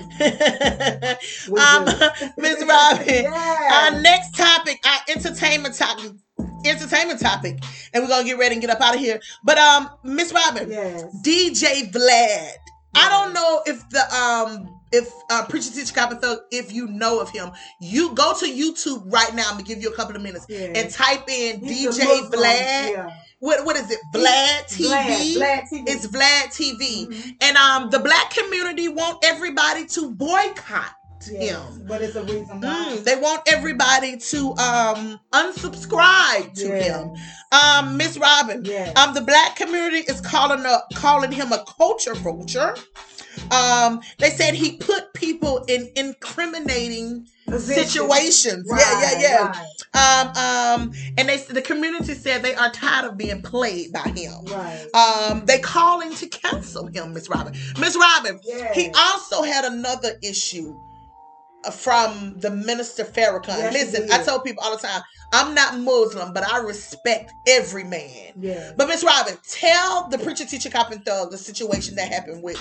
We 1.50 1.61
um, 1.61 1.85
do. 1.85 2.09
Miss 2.38 2.64
Robin, 2.64 3.04
Yes. 3.09 3.73
our 3.95 4.00
next 4.00 4.37
topic, 4.37 4.78
our 4.87 5.00
entertainment 5.14 5.75
topic, 5.75 6.12
entertainment 6.64 7.21
topic, 7.21 7.59
and 7.92 8.02
we're 8.02 8.09
gonna 8.09 8.25
get 8.25 8.38
ready 8.38 8.54
and 8.54 8.61
get 8.61 8.71
up 8.71 8.80
out 8.80 8.95
of 8.95 9.00
here. 9.00 9.21
But 9.45 9.59
um, 9.59 9.90
Miss 10.04 10.33
Robin, 10.33 10.71
Yes. 10.71 11.04
DJ 11.25 11.90
Vlad. 11.92 12.52
I 12.95 13.09
don't 13.11 13.33
know 13.35 13.62
if 13.66 13.88
the 13.90 14.14
um 14.14 14.75
if 14.90 15.12
uh 15.30 15.45
preacher 15.47 15.71
teacher 15.71 15.92
cop 15.95 16.11
and 16.11 16.21
thug 16.21 16.38
if 16.50 16.73
you 16.73 16.87
know 16.88 17.21
of 17.21 17.30
him. 17.30 17.50
You 17.80 18.14
go 18.14 18.35
to 18.38 18.47
YouTube 18.47 19.02
right 19.12 19.33
now. 19.35 19.45
I'm 19.47 19.52
gonna 19.52 19.64
give 19.64 19.83
you 19.83 19.90
a 19.90 19.95
couple 19.95 20.16
of 20.16 20.23
minutes 20.23 20.47
Yes. 20.49 20.73
and 20.76 20.90
type 20.92 21.28
in 21.28 21.61
He's 21.64 21.99
DJ 21.99 22.30
Vlad. 22.30 22.90
Yeah. 22.92 23.11
What 23.40 23.64
what 23.64 23.76
is 23.76 23.90
it? 23.90 24.00
Vlad 24.12 24.64
TV. 24.68 24.88
Vlad, 24.88 25.37
Vlad 25.37 25.62
TV. 25.73 25.85
It's 25.87 26.07
Vlad 26.07 26.47
TV. 26.54 27.07
Mhm. 27.07 27.37
And 27.42 27.57
um 27.57 27.90
the 27.90 28.00
black 28.00 28.30
community 28.30 28.88
want 28.88 29.25
everybody 29.25 29.87
to 29.87 30.11
boycott 30.12 30.90
Yes, 31.30 31.50
him. 31.50 31.87
But 31.87 32.02
it's 32.02 32.14
a 32.16 32.22
reason 32.22 32.60
why. 32.60 32.94
Mm, 32.96 33.04
they 33.04 33.16
want 33.16 33.42
everybody 33.46 34.16
to 34.18 34.54
um 34.56 35.20
unsubscribe 35.32 36.54
to 36.54 36.68
Yes. 36.68 36.87
him. 36.87 37.10
Um, 37.52 37.96
Miss 37.96 38.18
Robin. 38.18 38.64
Yes. 38.64 38.96
Um, 38.96 39.14
the 39.14 39.22
black 39.22 39.56
community 39.56 39.98
is 39.98 40.20
calling 40.20 40.64
up 40.66 40.87
calling 40.94 41.32
him 41.32 41.52
a 41.52 41.64
culture 41.64 42.14
vulture. 42.14 42.75
Um, 43.50 44.00
they 44.18 44.30
said 44.30 44.54
he 44.54 44.76
put 44.76 45.14
people 45.14 45.64
in 45.68 45.88
incriminating 45.96 47.26
situations. 47.56 48.68
Right, 48.68 48.80
yeah, 48.80 49.20
yeah, 49.20 49.46
Right. 49.46 49.66
yeah. 49.94 50.20
Um, 50.75 50.82
um, 50.82 50.92
and 51.16 51.28
they 51.28 51.37
the 51.38 51.62
community 51.62 52.14
said 52.14 52.42
they 52.42 52.54
are 52.54 52.70
tired 52.70 53.06
of 53.10 53.16
being 53.16 53.40
played 53.42 53.92
by 53.92 54.08
him. 54.14 54.44
Right. 54.46 54.87
Um, 54.94 55.44
they 55.46 55.58
calling 55.58 56.14
to 56.16 56.26
cancel 56.26 56.87
him, 56.88 57.14
Miss 57.14 57.28
Robin. 57.28 57.54
Miss 57.78 57.96
Robin, 57.96 58.40
Yes. 58.44 58.75
he 58.75 58.90
also 58.96 59.42
had 59.42 59.64
another 59.64 60.18
issue 60.22 60.76
from 61.72 62.34
the 62.38 62.50
minister 62.50 63.04
Farrakhan. 63.04 63.58
Yes, 63.58 63.72
Listen. 63.72 64.12
I 64.12 64.22
tell 64.22 64.40
people 64.40 64.62
all 64.64 64.76
the 64.76 64.82
time, 64.86 65.02
I'm 65.32 65.54
not 65.54 65.78
Muslim, 65.78 66.32
but 66.32 66.42
I 66.50 66.58
respect 66.58 67.32
every 67.46 67.84
man. 67.84 68.32
Yes. 68.40 68.72
But 68.76 68.88
Miss 68.88 69.04
Robin, 69.04 69.36
tell 69.46 70.08
the 70.08 70.18
preacher, 70.18 70.46
teacher, 70.46 70.70
cop, 70.70 70.90
and 70.90 71.04
thug 71.04 71.30
the 71.30 71.38
situation 71.38 71.96
that 71.96 72.08
happened 72.10 72.42
with 72.42 72.56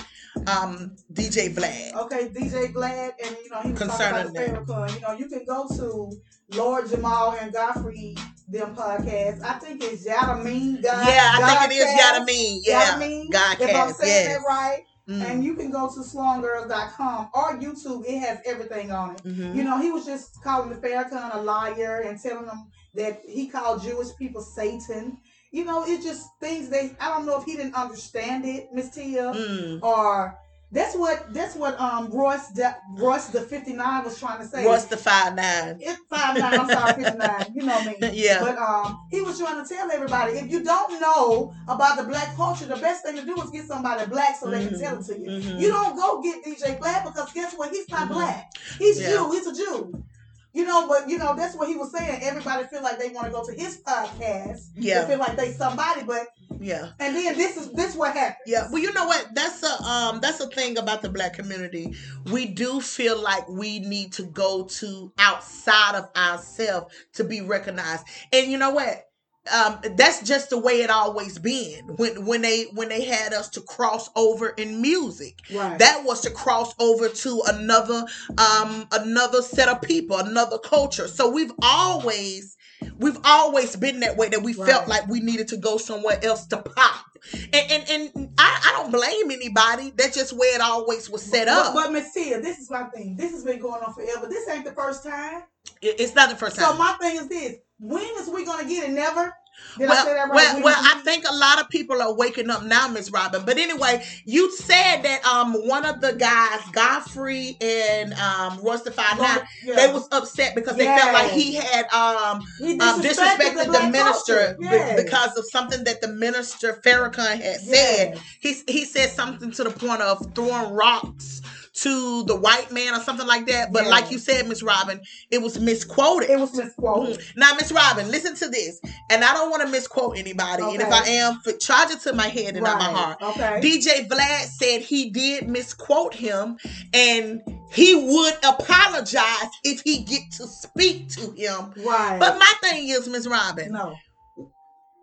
um, 0.46 0.96
DJ 1.12 1.54
Vlad. 1.54 1.94
Okay, 1.94 2.28
DJ 2.28 2.72
Vlad, 2.72 3.12
and 3.24 3.36
you 3.42 3.50
know 3.50 3.60
he 3.60 3.70
was 3.70 3.78
Concerning 3.80 4.34
talking 4.34 4.54
about 4.54 4.66
Farrakhan. 4.66 4.94
You 4.94 5.00
know, 5.00 5.12
you 5.12 5.28
can 5.28 5.44
go 5.46 5.66
to 5.76 6.56
Lord 6.56 6.84
Jamar 6.86 7.42
and 7.42 7.52
Godfrey 7.52 8.16
them 8.48 8.74
podcast. 8.74 9.42
I 9.44 9.58
think 9.58 9.82
it's 9.82 10.06
Yadameen. 10.06 10.82
God, 10.82 11.06
yeah, 11.06 11.32
I 11.34 11.58
think 11.58 11.72
it 11.72 11.76
is 11.76 11.86
Godcast. 11.86 12.26
Yadameen. 12.26 12.60
Yeah, 12.64 12.82
Yadameen, 12.82 13.30
God 13.30 13.60
If 13.60 13.76
I'm 13.76 13.92
saying 13.94 14.28
Yes. 14.30 14.38
that 14.38 14.44
right, 14.46 14.84
Mm. 15.08 15.22
and 15.22 15.42
you 15.44 15.54
can 15.54 15.70
go 15.70 15.88
to 15.88 16.00
slongirls.com 16.02 17.30
or 17.34 17.58
YouTube. 17.58 18.04
It 18.06 18.18
has 18.18 18.38
everything 18.44 18.92
on 18.92 19.14
it. 19.14 19.22
Mhm. 19.24 19.54
You 19.54 19.64
know, 19.64 19.78
he 19.80 19.90
was 19.90 20.04
just 20.04 20.42
calling 20.42 20.68
the 20.68 20.76
Farrakhan 20.76 21.34
a 21.34 21.40
liar 21.40 22.00
and 22.06 22.20
telling 22.20 22.46
them 22.46 22.66
that 22.94 23.22
he 23.26 23.48
called 23.48 23.82
Jewish 23.82 24.14
people 24.18 24.42
Satan. 24.42 25.16
You 25.50 25.64
know, 25.64 25.84
it's 25.86 26.04
just 26.04 26.26
things 26.40 26.68
they. 26.68 26.94
I 27.00 27.08
don't 27.08 27.24
know 27.24 27.38
if 27.40 27.44
he 27.44 27.56
didn't 27.56 27.74
understand 27.74 28.44
it, 28.44 28.68
Miss 28.74 28.90
Tia, 28.90 29.32
Mm. 29.32 29.82
or 29.82 30.38
that's 30.70 30.94
what 30.94 31.32
that's 31.32 31.54
what 31.54 31.80
um 31.80 32.10
Royce 32.12 32.48
De, 32.52 32.76
Royce 32.96 33.26
the 33.28 33.40
fifty 33.40 33.72
nine 33.72 34.04
was 34.04 34.18
trying 34.20 34.38
to 34.40 34.46
say. 34.46 34.66
What's 34.66 34.84
the 34.84 34.98
five 34.98 35.34
nine? 35.34 35.78
It's 35.80 35.98
five 36.10 36.36
nine. 36.38 36.60
I'm 36.60 36.68
sorry, 36.68 37.02
fifty 37.02 37.16
nine. 37.18 37.46
You 37.54 37.62
know 37.64 37.82
me. 37.84 37.96
Yeah. 38.12 38.40
But 38.40 38.58
um, 38.58 39.06
he 39.10 39.20
was 39.22 39.38
trying 39.38 39.62
to 39.62 39.68
tell 39.74 39.90
everybody 39.90 40.32
if 40.38 40.50
you 40.50 40.62
don't 40.62 41.00
know 41.00 41.54
about 41.68 41.96
the 41.96 42.04
black 42.04 42.36
culture, 42.36 42.66
the 42.66 42.76
best 42.76 43.04
thing 43.04 43.16
to 43.16 43.24
do 43.24 43.40
is 43.40 43.50
get 43.50 43.66
somebody 43.66 44.04
black 44.10 44.36
so 44.38 44.50
they 44.50 44.64
Mhm. 44.64 44.68
can 44.70 44.80
tell 44.80 44.98
it 45.00 45.06
to 45.06 45.18
you. 45.18 45.30
Mhm. 45.30 45.60
You 45.60 45.68
don't 45.68 45.96
go 45.96 46.20
get 46.20 46.44
DJ 46.44 46.78
Black 46.78 47.04
because 47.04 47.32
guess 47.32 47.54
what? 47.54 47.70
He's 47.70 47.88
not 47.88 48.08
Mhm. 48.08 48.12
black. 48.14 48.50
He's 48.78 49.00
Yeah. 49.00 49.08
Jew. 49.10 49.30
He's 49.32 49.46
a 49.46 49.54
Jew. 49.54 50.04
You 50.52 50.64
know, 50.66 50.88
but 50.88 51.08
you 51.08 51.18
know 51.18 51.34
that's 51.36 51.54
what 51.54 51.68
he 51.68 51.76
was 51.76 51.92
saying. 51.92 52.20
Everybody 52.22 52.66
feel 52.66 52.82
like 52.82 52.98
they 52.98 53.10
want 53.10 53.26
to 53.26 53.32
go 53.32 53.44
to 53.44 53.52
his 53.52 53.78
podcast. 53.78 54.60
Yeah. 54.74 55.02
They 55.02 55.10
feel 55.10 55.18
like 55.18 55.36
they 55.36 55.52
somebody, 55.52 56.02
but 56.02 56.26
Yeah. 56.60 56.90
and 56.98 57.14
then 57.14 57.36
this 57.36 57.56
is 57.56 57.70
this 57.72 57.94
what 57.94 58.14
happens. 58.14 58.42
Yeah, 58.46 58.68
well, 58.70 58.82
you 58.82 58.92
know 58.92 59.06
what? 59.06 59.28
That's 59.34 59.62
a 59.62 59.82
um, 59.82 60.20
that's 60.20 60.40
a 60.40 60.48
thing 60.48 60.78
about 60.78 61.02
the 61.02 61.08
black 61.08 61.34
community. 61.34 61.94
We 62.32 62.46
do 62.46 62.80
feel 62.80 63.20
like 63.20 63.48
we 63.48 63.78
need 63.80 64.12
to 64.14 64.24
go 64.24 64.64
to 64.64 65.12
outside 65.18 65.94
of 65.94 66.10
ourselves 66.16 66.94
to 67.14 67.24
be 67.24 67.40
recognized, 67.40 68.04
and 68.32 68.50
you 68.50 68.58
know 68.58 68.70
what? 68.70 69.04
Um, 69.50 69.78
that's 69.96 70.22
just 70.24 70.50
the 70.50 70.58
way 70.58 70.82
it 70.82 70.90
always 70.90 71.38
been. 71.38 71.86
When 71.96 72.26
when 72.26 72.42
they 72.42 72.64
when 72.74 72.88
they 72.90 73.04
had 73.04 73.32
us 73.32 73.48
to 73.50 73.62
cross 73.62 74.10
over 74.14 74.48
in 74.50 74.82
music, 74.82 75.38
Right. 75.50 75.78
that 75.78 76.04
was 76.04 76.20
to 76.22 76.30
cross 76.30 76.74
over 76.78 77.08
to 77.08 77.42
another 77.46 78.04
um 78.36 78.86
another 78.92 79.40
set 79.40 79.68
of 79.68 79.80
people, 79.80 80.18
another 80.18 80.58
culture. 80.58 81.08
So 81.08 81.30
we've 81.30 81.52
always 81.62 82.56
we've 82.98 83.18
always 83.24 83.74
been 83.76 84.00
that 84.00 84.16
way 84.16 84.28
that 84.28 84.42
we 84.42 84.52
felt 84.52 84.88
like 84.88 85.08
we 85.08 85.20
needed 85.20 85.48
to 85.48 85.56
go 85.56 85.78
somewhere 85.78 86.18
else 86.22 86.46
to 86.48 86.58
pop. 86.58 87.04
And 87.52 87.54
and, 87.72 87.90
and 87.90 88.34
I, 88.38 88.60
I 88.74 88.82
don't 88.82 88.92
blame 88.92 89.30
anybody. 89.30 89.92
That's 89.96 90.16
just 90.16 90.32
where 90.32 90.54
it 90.54 90.60
always 90.60 91.10
was 91.10 91.22
set 91.22 91.48
up. 91.48 91.74
But, 91.74 91.84
but 91.84 91.92
Miss 91.92 92.12
Tia, 92.12 92.40
this 92.40 92.58
is 92.58 92.70
my 92.70 92.84
thing. 92.84 93.16
This 93.16 93.32
has 93.32 93.44
been 93.44 93.58
going 93.60 93.82
on 93.82 93.92
forever. 93.94 94.26
This 94.28 94.48
ain't 94.48 94.64
the 94.64 94.72
first 94.72 95.02
time. 95.04 95.42
It- 95.82 96.00
it's 96.00 96.14
not 96.14 96.30
the 96.30 96.36
first 96.36 96.56
time. 96.56 96.66
So 96.72 96.76
my 96.78 96.92
thing 97.00 97.16
is 97.16 97.28
this: 97.28 97.56
when 97.78 98.04
is 98.18 98.28
we 98.28 98.44
gonna 98.44 98.68
get 98.68 98.88
it? 98.88 98.92
Never. 98.92 99.34
Did 99.78 99.88
well, 99.88 100.06
right? 100.06 100.34
well, 100.34 100.62
well, 100.62 100.76
I 100.78 101.00
think 101.04 101.24
a 101.28 101.34
lot 101.34 101.60
of 101.60 101.68
people 101.68 102.02
are 102.02 102.12
waking 102.12 102.50
up 102.50 102.64
now, 102.64 102.88
Miss 102.88 103.10
Robin. 103.10 103.42
But 103.44 103.58
anyway, 103.58 104.04
you 104.24 104.50
said 104.56 105.02
that 105.02 105.24
um 105.24 105.52
one 105.68 105.84
of 105.84 106.00
the 106.00 106.12
guys, 106.14 106.60
Godfrey 106.72 107.56
and 107.60 108.12
um 108.14 108.60
Royce 108.62 108.82
the 108.82 108.90
Five 108.90 109.18
Nine, 109.18 109.40
Yeah. 109.64 109.76
they 109.76 109.92
was 109.92 110.08
upset 110.10 110.54
because 110.54 110.76
they 110.76 110.86
felt 110.86 111.12
like 111.12 111.30
he 111.30 111.54
had 111.54 111.86
um 111.92 112.42
He 112.58 112.72
um, 112.80 113.00
disrespected 113.00 113.66
the, 113.66 113.70
black 113.70 113.92
minister 113.92 114.56
because 114.96 115.36
of 115.36 115.44
something 115.46 115.84
that 115.84 116.00
the 116.00 116.08
minister 116.08 116.80
Farrakhan 116.84 117.40
had 117.40 117.60
said. 117.60 118.14
Yes. 118.40 118.64
He 118.66 118.72
he 118.72 118.84
said 118.84 119.10
something 119.10 119.50
to 119.52 119.64
the 119.64 119.70
point 119.70 120.02
of 120.02 120.34
throwing 120.34 120.72
rocks 120.72 121.40
to 121.74 122.24
the 122.24 122.34
white 122.34 122.72
man 122.72 122.92
or 122.94 123.00
something 123.00 123.26
like 123.26 123.46
that. 123.46 123.72
But 123.72 123.84
Yeah. 123.84 123.90
like 123.90 124.10
you 124.10 124.18
said, 124.18 124.48
Miss 124.48 124.62
Robin, 124.62 125.00
it 125.30 125.40
was 125.40 125.60
misquoted. 125.60 126.28
It 126.30 126.40
was 126.40 126.52
misquoted. 126.54 127.18
Mhm. 127.20 127.36
Now, 127.36 127.54
Miss 127.54 127.70
Robin, 127.70 128.10
listen 128.10 128.34
to 128.36 128.48
this, 128.48 128.80
and 129.10 129.22
I 129.24 129.32
don't 129.32 129.47
want 129.50 129.62
to 129.62 129.68
misquote 129.68 130.16
anybody. 130.18 130.62
And 130.62 130.80
if 130.80 130.90
I 130.90 131.06
am, 131.08 131.40
charge 131.58 131.90
it 131.90 132.00
to 132.02 132.12
my 132.12 132.28
head 132.28 132.54
and 132.54 132.64
not 132.64 132.78
my 132.78 132.90
heart. 132.90 133.22
Okay. 133.22 133.60
DJ 133.62 134.08
Vlad 134.08 134.44
said 134.44 134.80
he 134.80 135.10
did 135.10 135.48
misquote 135.48 136.14
him, 136.14 136.58
and 136.92 137.42
he 137.72 137.94
would 137.94 138.34
apologize 138.44 139.50
if 139.64 139.82
he 139.82 140.02
get 140.02 140.30
to 140.32 140.46
speak 140.46 141.08
to 141.10 141.30
him. 141.32 141.72
right. 141.84 142.18
But 142.18 142.38
my 142.38 142.52
thing 142.62 142.88
is, 142.88 143.08
Miss 143.08 143.26
Robin, 143.26 143.72
no. 143.72 143.94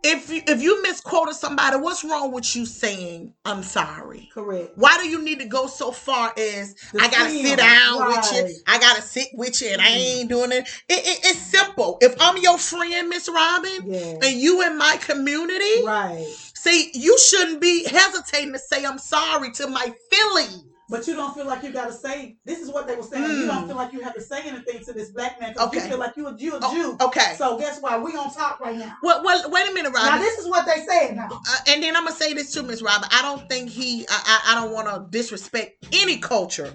If 0.06 0.30
you, 0.30 0.42
if 0.48 0.62
you 0.62 0.82
misquoted 0.84 1.36
somebody, 1.36 1.78
what's 1.78 2.04
wrong 2.04 2.32
with 2.32 2.56
you 2.56 2.66
saying 2.66 3.34
I'm 3.44 3.64
sorry? 3.64 4.30
Correct. 4.34 4.72
Why 4.76 4.98
do 4.98 5.08
you 5.10 5.22
need 5.22 5.40
to 5.40 5.46
go 5.48 5.68
so 5.68 5.92
far 5.92 6.34
as 6.38 6.76
The 6.94 7.02
I 7.02 7.10
gotta 7.10 7.30
sit 7.30 7.58
down 7.58 8.08
with 8.08 8.18
right. 8.18 8.46
you? 8.50 8.56
I 8.68 8.80
gotta 8.80 9.02
sit 9.02 9.28
with 9.34 9.62
you, 9.62 9.70
and 9.70 9.82
I 9.82 9.86
Mhm. 9.90 9.98
ain't 9.98 10.30
doing 10.30 10.52
it. 10.52 10.68
It, 10.90 11.06
it. 11.06 11.20
It's 11.26 11.40
simple. 11.40 11.98
If 12.02 12.16
I'm 12.20 12.38
your 12.38 12.58
friend, 12.58 13.10
Miss 13.10 13.28
Robin, 13.28 13.80
Yeah. 13.86 14.20
and 14.22 14.40
you 14.40 14.62
in 14.62 14.78
my 14.78 14.98
community, 14.98 15.84
Right. 15.84 16.28
See, 16.54 16.90
you 16.96 17.18
shouldn't 17.20 17.62
be 17.62 17.84
hesitating 17.86 18.54
to 18.54 18.60
say 18.60 18.84
I'm 18.86 18.98
sorry 18.98 19.52
to 19.54 19.68
my 19.68 19.94
feelings. 20.12 20.65
But 20.88 21.08
you 21.08 21.16
don't 21.16 21.34
feel 21.34 21.48
like 21.48 21.64
you 21.64 21.72
gotta 21.72 21.92
say. 21.92 22.38
This 22.46 22.60
is 22.60 22.70
what 22.72 22.86
they 22.88 22.96
were 22.96 23.02
saying. 23.04 23.40
You 23.40 23.48
don't 23.48 23.64
Mm. 23.64 23.68
feel 23.68 23.76
like 23.76 23.92
you 23.92 24.02
have 24.02 24.14
to 24.14 24.22
say 24.22 24.42
anything 24.44 24.84
to 24.86 24.94
this 24.94 25.10
black 25.10 25.42
man 25.42 25.54
because 25.54 25.70
Okay. 25.70 25.82
you 25.84 25.90
feel 25.90 25.98
like 25.98 26.16
you 26.16 26.28
a 26.28 26.36
you 26.38 26.54
a 26.56 26.60
Oh, 26.62 26.72
Jew. 26.74 26.98
okay. 27.08 27.36
So 27.38 27.58
guess 27.58 27.80
why? 27.82 27.98
We 27.98 28.16
on 28.16 28.32
top 28.32 28.60
right 28.60 28.78
now. 28.78 28.94
Well, 29.02 29.24
well, 29.24 29.50
wait 29.50 29.68
a 29.70 29.74
minute, 29.74 29.94
Now 29.94 30.18
this 30.20 30.38
is 30.38 30.48
what 30.48 30.66
they 30.68 30.86
said. 30.86 31.16
Now 31.16 31.28
Uh, 31.32 31.58
and 31.70 31.82
then 31.82 31.96
I'm 31.96 32.04
gonna 32.06 32.16
say 32.16 32.34
this 32.34 32.54
too, 32.54 32.62
Miss 32.64 32.82
Robin. 32.84 33.10
I 33.12 33.22
don't 33.24 33.50
think 33.50 33.70
he. 33.72 34.06
I, 34.08 34.42
I, 34.46 34.52
I 34.52 34.62
don't 34.62 34.72
want 34.74 34.88
to 34.88 35.08
disrespect 35.10 35.86
any 35.92 36.18
culture, 36.18 36.72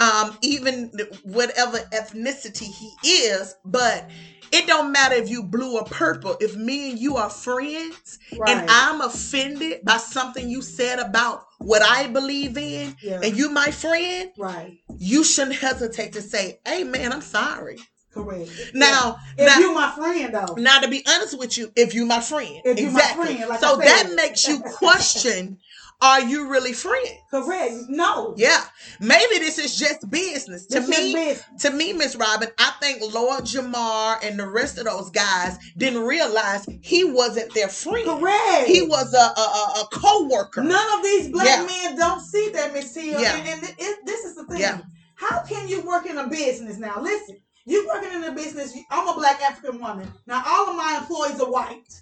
um, 0.00 0.36
even 0.42 0.90
whatever 1.22 1.78
ethnicity 1.92 2.64
he 2.72 2.92
is. 3.12 3.54
But 3.64 4.08
it 4.52 4.66
don't 4.66 4.92
matter 4.92 5.14
if 5.14 5.28
you 5.28 5.42
blue 5.42 5.76
or 5.78 5.84
purple. 5.84 6.36
If 6.40 6.56
me 6.56 6.90
and 6.90 6.98
you 6.98 7.16
are 7.16 7.30
friends, 7.30 8.18
right? 8.38 8.48
and 8.50 8.70
I'm 8.70 9.00
offended 9.00 9.84
by 9.84 9.98
something 9.98 10.48
you 10.48 10.62
said 10.62 10.98
about 10.98 11.46
what 11.58 11.82
I 11.82 12.06
believe 12.08 12.56
in, 12.56 12.96
yeah, 13.02 13.20
and 13.22 13.36
you 13.36 13.50
my 13.50 13.70
friend, 13.70 14.30
right. 14.38 14.78
you 14.98 15.24
shouldn't 15.24 15.56
hesitate 15.56 16.12
to 16.14 16.22
say, 16.22 16.60
"Hey, 16.66 16.84
man, 16.84 17.12
I'm 17.12 17.20
sorry." 17.20 17.78
Correct. 18.12 18.50
Now, 18.74 19.20
Yeah. 19.36 19.46
now, 19.46 19.54
if 19.54 19.58
you 19.60 19.74
my 19.74 19.90
friend 19.94 20.34
though, 20.34 20.54
now, 20.56 20.80
to 20.80 20.88
be 20.88 21.04
honest 21.06 21.38
with 21.38 21.58
you, 21.58 21.70
if 21.76 21.94
you 21.94 22.06
my 22.06 22.20
friend, 22.20 22.62
If 22.64 22.78
you 22.80 22.90
my 22.90 23.00
exactly. 23.00 23.34
friend, 23.36 23.48
like 23.48 23.60
so 23.60 23.76
that 23.76 24.12
makes 24.16 24.48
you 24.48 24.60
question: 24.60 25.58
Are 26.00 26.20
you 26.20 26.48
really 26.48 26.72
friends? 26.72 27.08
correct. 27.30 27.74
No, 27.88 28.34
Yeah, 28.36 28.62
maybe 29.00 29.38
this 29.38 29.58
is 29.58 29.76
just 29.76 30.08
business. 30.10 30.66
To 30.66 30.78
This 30.80 30.88
just 30.88 31.02
me, 31.02 31.12
business. 31.14 31.62
to 31.62 31.70
me, 31.70 31.92
Miss 31.92 32.14
Robin, 32.14 32.48
I 32.58 32.72
think 32.80 33.02
Lord 33.12 33.42
Jamar 33.44 34.18
and 34.22 34.38
the 34.38 34.48
rest 34.48 34.78
of 34.78 34.84
those 34.84 35.10
guys 35.10 35.58
didn't 35.76 36.02
realize 36.04 36.64
he 36.82 37.02
wasn't 37.04 37.52
their 37.52 37.68
friend. 37.68 38.04
correct. 38.06 38.68
He 38.68 38.82
was 38.82 39.12
a 39.12 39.18
a, 39.40 39.80
a, 39.82 39.88
co-worker. 39.92 40.62
None 40.62 40.98
of 40.98 41.02
these 41.02 41.30
black 41.30 41.46
Yeah. 41.46 41.66
men 41.66 41.96
don't 41.98 42.20
see 42.20 42.50
that, 42.50 42.72
Miss 42.72 42.92
Tia. 42.94 43.18
Yeah. 43.20 43.36
And, 43.36 43.48
and 43.64 43.74
it- 43.78 44.06
this 44.06 44.24
is 44.24 44.36
the 44.36 44.44
thing. 44.44 44.60
Yeah. 44.60 44.80
How 45.16 45.42
can 45.42 45.66
you 45.68 45.80
work 45.82 46.06
in 46.06 46.16
a 46.18 46.28
business 46.28 46.78
now? 46.78 47.00
Listen, 47.00 47.38
you 47.64 47.88
working 47.92 48.12
in 48.12 48.22
a 48.22 48.32
business. 48.32 48.72
I'm 48.92 49.08
a 49.08 49.14
black 49.14 49.42
African 49.42 49.80
woman. 49.80 50.08
Now 50.28 50.44
all 50.46 50.70
of 50.70 50.76
my 50.76 50.98
employees 51.00 51.40
are 51.40 51.50
white. 51.50 51.92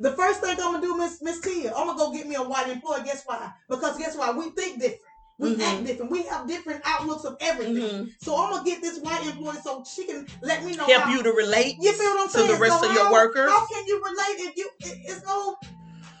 The 0.00 0.12
first 0.12 0.40
thing 0.40 0.50
I'm 0.60 0.72
gonna 0.72 0.80
do, 0.80 0.96
Miss 0.96 1.20
Miss 1.22 1.40
Tia, 1.40 1.72
I'm 1.74 1.86
gonna 1.86 1.98
go 1.98 2.12
get 2.12 2.26
me 2.28 2.34
a 2.36 2.42
white 2.42 2.68
employee. 2.68 3.02
Guess 3.04 3.24
why? 3.26 3.50
Because 3.68 3.98
guess 3.98 4.16
why? 4.16 4.30
We 4.30 4.50
think 4.50 4.80
different. 4.80 5.02
We 5.40 5.54
Mhm. 5.54 5.60
act 5.62 5.84
different. 5.86 6.10
We 6.10 6.22
have 6.24 6.46
different 6.48 6.82
outlooks 6.84 7.24
of 7.24 7.36
everything. 7.40 7.76
Mhm. 7.76 8.10
So 8.20 8.36
I'm 8.36 8.50
gonna 8.50 8.64
get 8.64 8.80
this 8.82 8.98
white 8.98 9.24
employee 9.26 9.56
so 9.62 9.84
she 9.88 10.04
can 10.04 10.26
let 10.42 10.64
me 10.64 10.74
know 10.76 10.84
Help 10.86 11.02
how, 11.04 11.12
you 11.14 11.22
to 11.22 11.32
relate. 11.32 11.76
you 11.80 11.92
feel 11.92 12.10
what 12.10 12.20
I'm 12.22 12.26
to 12.28 12.32
saying? 12.32 12.48
the 12.52 12.56
rest 12.58 12.80
So 12.80 12.88
of 12.88 12.94
your 12.94 13.10
workers? 13.12 13.50
How 13.50 13.66
can 13.66 13.86
you 13.86 14.02
relate 14.02 14.48
if 14.48 14.56
you? 14.56 14.68
It, 14.80 14.98
it's 15.04 15.24
no, 15.26 15.56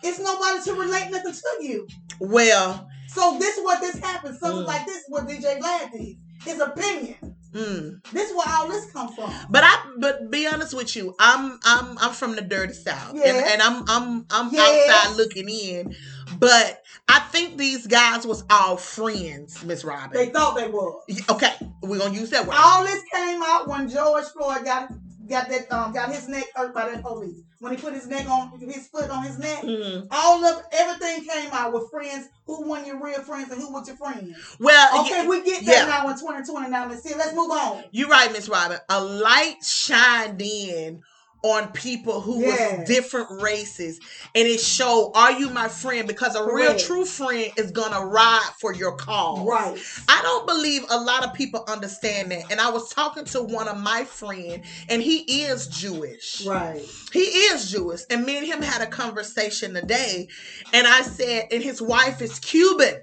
it's 0.02 0.18
nobody 0.20 0.62
to 0.64 0.74
relate 0.74 1.10
nothing 1.10 1.32
to 1.34 1.64
you. 1.64 1.86
Well, 2.20 2.88
So 3.08 3.38
this 3.38 3.56
is 3.58 3.64
what 3.64 3.80
this 3.80 3.96
happens. 3.96 4.38
Something 4.38 4.64
Mm. 4.64 4.66
like 4.66 4.86
this 4.86 4.98
is 4.98 5.04
what 5.08 5.26
DJ 5.26 5.58
Vlad 5.58 5.90
did. 5.92 6.16
His 6.44 6.60
opinion. 6.60 7.27
Mm. 7.52 8.00
This 8.12 8.30
is 8.30 8.36
where 8.36 8.46
all 8.48 8.68
this 8.68 8.90
comes 8.90 9.14
from. 9.14 9.32
But 9.50 9.64
I, 9.64 9.94
but 9.98 10.30
be 10.30 10.46
honest 10.46 10.74
with 10.74 10.94
you, 10.96 11.14
I'm, 11.18 11.58
I'm, 11.64 11.98
I'm 11.98 12.12
from 12.12 12.34
the 12.36 12.42
dirty 12.42 12.74
south, 12.74 13.10
and, 13.12 13.18
Yes. 13.18 13.50
and 13.52 13.62
I'm, 13.62 13.84
I'm, 13.88 14.26
I'm 14.30 14.52
Yes. 14.52 14.88
outside 14.90 15.16
looking 15.16 15.48
in. 15.48 15.94
But 16.38 16.82
I 17.08 17.20
think 17.20 17.56
these 17.56 17.86
guys 17.86 18.26
was 18.26 18.44
all 18.50 18.76
friends, 18.76 19.64
Miss 19.64 19.84
Robin. 19.84 20.10
They 20.12 20.26
thought 20.30 20.56
they 20.56 20.68
were. 20.68 20.92
okay, 21.30 21.54
we're 21.82 21.98
gonna 21.98 22.14
use 22.14 22.30
that 22.30 22.46
word. 22.46 22.56
All 22.58 22.84
this 22.84 23.02
came 23.12 23.42
out 23.42 23.66
when 23.66 23.88
George 23.88 24.24
Floyd 24.26 24.64
got 24.64 24.90
got 25.28 25.48
that 25.48 25.70
um 25.72 25.92
got 25.92 26.10
his 26.12 26.28
neck 26.28 26.44
hurt 26.54 26.74
by 26.74 26.90
that 26.90 27.02
police. 27.02 27.40
When 27.60 27.74
he 27.74 27.80
put 27.80 27.92
his 27.92 28.06
neck 28.06 28.28
on 28.28 28.58
his 28.60 28.86
foot 28.88 29.10
on 29.10 29.24
his 29.24 29.38
neck. 29.38 29.62
Mm. 29.62 30.06
All 30.10 30.44
of 30.44 30.62
everything 30.72 31.26
came 31.28 31.50
out 31.52 31.72
with 31.72 31.90
friends. 31.90 32.28
Who 32.46 32.66
won 32.66 32.86
your 32.86 33.02
real 33.02 33.20
friends 33.22 33.50
and 33.50 33.60
who 33.60 33.72
was 33.72 33.88
your 33.88 33.96
friends? 33.96 34.36
Well, 34.60 35.00
Okay, 35.04 35.22
y- 35.22 35.28
we 35.28 35.42
get 35.44 35.62
yeah. 35.62 35.84
that 35.86 36.04
now 36.04 36.10
in 36.10 36.18
2020. 36.18 36.70
Now 36.70 36.88
let's 36.88 37.02
see. 37.02 37.14
Let's 37.14 37.34
move 37.34 37.50
on. 37.50 37.84
you're 37.90 38.08
right, 38.08 38.32
Miss 38.32 38.48
Robin. 38.48 38.78
A 38.88 39.02
light 39.04 39.56
shined 39.62 40.40
in 40.40 41.02
on 41.42 41.70
people 41.72 42.20
who 42.20 42.40
Yes. 42.40 42.78
was 42.78 42.88
different 42.88 43.42
races, 43.42 44.00
and 44.34 44.48
it 44.48 44.60
showed, 44.60 45.12
"Are 45.14 45.32
you 45.32 45.50
my 45.50 45.68
friend?" 45.68 46.08
Because 46.08 46.34
a 46.34 46.44
real 46.44 46.76
true 46.76 47.04
friend 47.04 47.52
is 47.56 47.70
gonna 47.70 48.04
ride 48.04 48.50
for 48.60 48.72
your 48.72 48.96
cause. 48.96 49.46
Right. 49.46 49.78
I 50.08 50.20
don't 50.22 50.46
believe 50.46 50.84
a 50.88 50.98
lot 50.98 51.24
of 51.24 51.34
people 51.34 51.64
understand 51.68 52.32
that. 52.32 52.50
And 52.50 52.60
I 52.60 52.70
was 52.70 52.90
talking 52.90 53.24
to 53.26 53.42
one 53.42 53.68
of 53.68 53.78
my 53.78 54.04
friend, 54.04 54.62
and 54.88 55.02
he 55.02 55.44
is 55.44 55.68
Jewish. 55.68 56.44
Right. 56.44 56.82
He 57.12 57.20
is 57.20 57.70
Jewish. 57.70 58.02
And 58.10 58.24
me 58.26 58.36
and 58.38 58.46
him 58.46 58.62
had 58.62 58.82
a 58.82 58.86
conversation 58.86 59.74
today. 59.74 60.28
And 60.72 60.86
I 60.86 61.02
said, 61.02 61.48
and 61.50 61.62
his 61.62 61.80
wife 61.80 62.20
is 62.20 62.38
Cuban. 62.38 62.96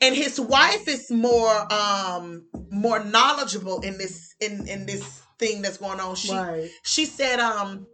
And 0.00 0.16
his 0.16 0.40
wife 0.40 0.88
is 0.88 1.10
more 1.10 1.72
um 1.72 2.46
more 2.70 3.04
knowledgeable 3.04 3.80
in 3.82 3.98
this 3.98 4.34
in 4.40 4.66
in 4.66 4.86
this 4.86 5.21
thing 5.42 5.62
that's 5.62 5.78
going 5.78 6.00
on. 6.00 6.14
She 6.14 6.32
right. 6.32 6.70
she 6.82 7.04
said 7.04 7.40
um 7.40 7.86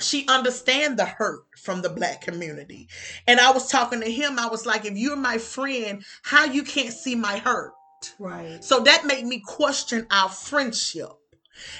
she 0.00 0.26
understand 0.28 0.98
the 0.98 1.04
hurt 1.04 1.40
from 1.56 1.82
the 1.82 1.88
black 1.88 2.20
community 2.20 2.88
and 3.26 3.40
i 3.40 3.50
was 3.50 3.66
talking 3.68 4.00
to 4.00 4.08
him 4.10 4.38
i 4.38 4.46
was 4.46 4.64
like 4.64 4.84
if 4.84 4.96
you're 4.96 5.16
my 5.16 5.38
friend 5.38 6.04
how 6.22 6.44
you 6.44 6.62
can't 6.62 6.92
see 6.92 7.16
my 7.16 7.38
hurt 7.38 7.72
Right. 8.20 8.62
so 8.62 8.78
that 8.80 9.06
made 9.06 9.24
me 9.24 9.42
question 9.44 10.06
our 10.12 10.28
friendship 10.28 11.10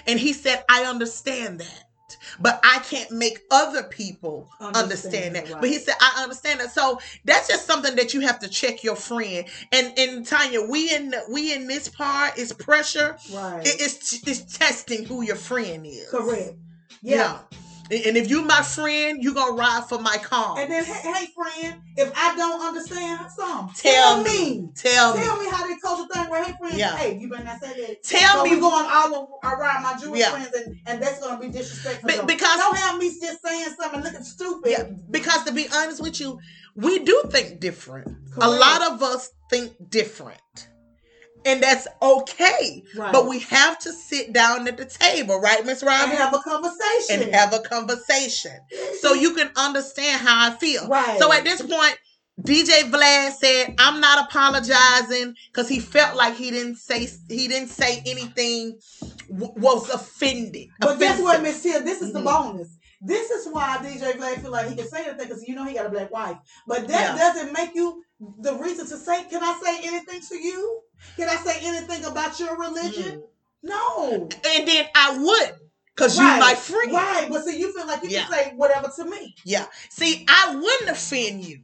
and 0.08 0.18
he 0.18 0.32
said 0.32 0.64
i 0.68 0.82
understand 0.82 1.60
that 1.60 1.84
but 2.40 2.60
i 2.62 2.78
can't 2.80 3.10
make 3.10 3.40
other 3.50 3.82
people 3.84 4.48
understand, 4.60 5.34
that 5.34 5.50
right. 5.50 5.60
but 5.60 5.68
he 5.68 5.78
said 5.78 5.94
i 6.00 6.22
understand 6.22 6.60
that 6.60 6.70
so 6.70 6.98
that's 7.24 7.48
just 7.48 7.66
something 7.66 7.94
that 7.96 8.14
you 8.14 8.20
have 8.20 8.38
to 8.38 8.48
check 8.48 8.82
your 8.82 8.96
friend 8.96 9.46
and 9.72 9.98
and 9.98 10.26
tanya 10.26 10.62
we 10.62 10.92
in 10.94 11.14
we 11.30 11.52
in 11.52 11.66
this 11.66 11.88
part 11.88 12.36
is 12.38 12.52
pressure 12.52 13.16
right. 13.34 13.66
it, 13.66 13.80
it's 13.80 14.26
it's 14.26 14.56
testing 14.58 15.04
who 15.04 15.22
your 15.22 15.36
friend 15.36 15.86
is 15.86 16.08
Correct. 16.10 16.54
yeah. 17.02 17.16
Yeah. 17.16 17.58
And 17.90 18.16
if 18.16 18.28
you 18.28 18.42
my 18.42 18.62
friend, 18.62 19.22
you 19.22 19.32
gonna 19.34 19.52
ride 19.54 19.84
for 19.88 19.98
my 19.98 20.16
cause. 20.18 20.58
And 20.58 20.70
then, 20.70 20.84
hey, 20.84 21.12
hey, 21.12 21.26
friend, 21.34 21.80
if 21.96 22.12
I 22.14 22.36
don't 22.36 22.60
understand 22.60 23.20
something, 23.34 23.74
tell 23.74 24.22
me, 24.22 24.68
tell 24.76 25.16
me. 25.16 25.22
Tell 25.22 25.38
me 25.42 25.48
how 25.50 25.66
they 25.66 25.74
coach 25.76 26.06
a 26.10 26.14
thing 26.14 26.30
where, 26.30 26.44
hey, 26.44 26.54
friend, 26.58 26.74
Yeah. 26.76 26.96
hey, 26.96 27.18
you 27.18 27.28
better 27.30 27.44
not 27.44 27.60
say 27.60 27.86
that. 27.86 28.02
Tell 28.02 28.36
so 28.38 28.44
me 28.44 28.50
we 28.56 28.60
going 28.60 28.86
all 28.90 29.40
around 29.42 29.82
my 29.82 29.96
Jewish 29.98 30.20
Yeah. 30.20 30.30
friends, 30.32 30.54
and, 30.54 30.76
and 30.86 31.02
that's 31.02 31.18
going 31.20 31.40
to 31.40 31.46
be 31.46 31.52
disrespectful. 31.52 32.08
Be- 32.08 32.26
because- 32.34 32.58
don't 32.58 32.76
have 32.76 32.98
me 32.98 33.08
just 33.20 33.42
saying 33.42 33.68
something 33.80 34.02
looking 34.02 34.22
stupid. 34.22 34.70
Yeah, 34.70 34.84
because 35.10 35.44
to 35.44 35.52
be 35.52 35.66
honest 35.72 36.02
with 36.02 36.20
you, 36.20 36.38
we 36.76 36.98
do 37.00 37.22
think 37.30 37.58
different. 37.60 38.08
A 38.40 38.48
lot 38.50 38.82
of 38.92 39.02
us 39.02 39.30
think 39.50 39.72
different. 39.90 40.68
And 41.48 41.62
that's 41.62 41.88
okay. 42.02 42.84
Right. 42.94 43.10
But 43.12 43.26
we 43.26 43.38
have 43.40 43.78
to 43.80 43.92
sit 43.92 44.34
down 44.34 44.68
at 44.68 44.76
the 44.76 44.84
table, 44.84 45.40
right, 45.40 45.64
Miss 45.64 45.80
and 45.80 45.88
Robin? 45.88 46.16
have 46.16 46.34
a 46.34 46.38
conversation. 46.40 47.22
And 47.22 47.34
have 47.34 47.54
a 47.54 47.60
conversation. 47.60 48.52
So 49.00 49.14
you 49.14 49.34
can 49.34 49.50
understand 49.56 50.20
how 50.20 50.50
I 50.52 50.54
feel. 50.56 50.86
Right. 50.88 51.18
So 51.18 51.32
at 51.32 51.44
this 51.44 51.62
point, 51.62 51.96
DJ 52.40 52.82
Vlad 52.90 53.32
said, 53.32 53.74
"I'm 53.78 54.00
not 54.00 54.26
apologizing 54.28 55.34
because 55.50 55.68
he 55.68 55.80
felt 55.80 56.16
like 56.16 56.36
he 56.36 56.50
didn't 56.50 56.76
say 56.76 57.08
he 57.28 57.48
didn't 57.48 57.70
say 57.70 58.02
anything 58.06 58.78
w- 59.28 59.52
was 59.56 59.88
offended." 59.90 60.68
But 60.78 60.98
guess 60.98 61.20
what. 61.20 61.42
Miss 61.42 61.62
Tia? 61.62 61.80
This 61.82 62.02
is 62.02 62.12
the 62.12 62.20
Mhm. 62.20 62.24
bonus. 62.24 62.68
This 63.00 63.30
is 63.30 63.46
why 63.48 63.78
DJ 63.78 64.12
Vlad 64.12 64.42
feel 64.42 64.50
like 64.52 64.68
he 64.68 64.76
can 64.76 64.88
say 64.88 65.04
anything 65.06 65.28
because 65.28 65.44
you 65.48 65.54
know 65.54 65.64
he 65.64 65.74
got 65.74 65.86
a 65.86 65.90
black 65.90 66.12
wife. 66.12 66.36
But 66.66 66.86
that 66.88 67.16
Yeah. 67.16 67.16
doesn't 67.16 67.52
make 67.52 67.74
you 67.74 68.02
the 68.20 68.54
reason 68.54 68.86
to 68.86 68.96
say, 68.96 69.24
can 69.24 69.42
I 69.42 69.60
say 69.62 69.86
anything 69.86 70.20
to 70.28 70.36
you? 70.36 70.80
Can 71.16 71.28
I 71.28 71.36
say 71.36 71.58
anything 71.62 72.04
about 72.04 72.38
your 72.40 72.56
religion? 72.56 73.22
No. 73.62 74.28
And 74.44 74.68
then 74.68 74.86
I 74.94 75.18
would, 75.18 75.54
because 75.94 76.16
you 76.16 76.24
Right. 76.24 76.38
my 76.40 76.54
friend. 76.54 76.92
Right. 76.92 77.28
But 77.30 77.44
see, 77.44 77.58
you 77.58 77.72
feel 77.72 77.86
like 77.86 78.02
you 78.02 78.10
Yeah. 78.10 78.26
can 78.26 78.32
say 78.32 78.52
whatever 78.56 78.90
to 78.96 79.04
me. 79.04 79.34
Yeah. 79.44 79.66
See, 79.90 80.24
I 80.28 80.54
wouldn't 80.56 80.90
offend 80.90 81.44
you. 81.44 81.62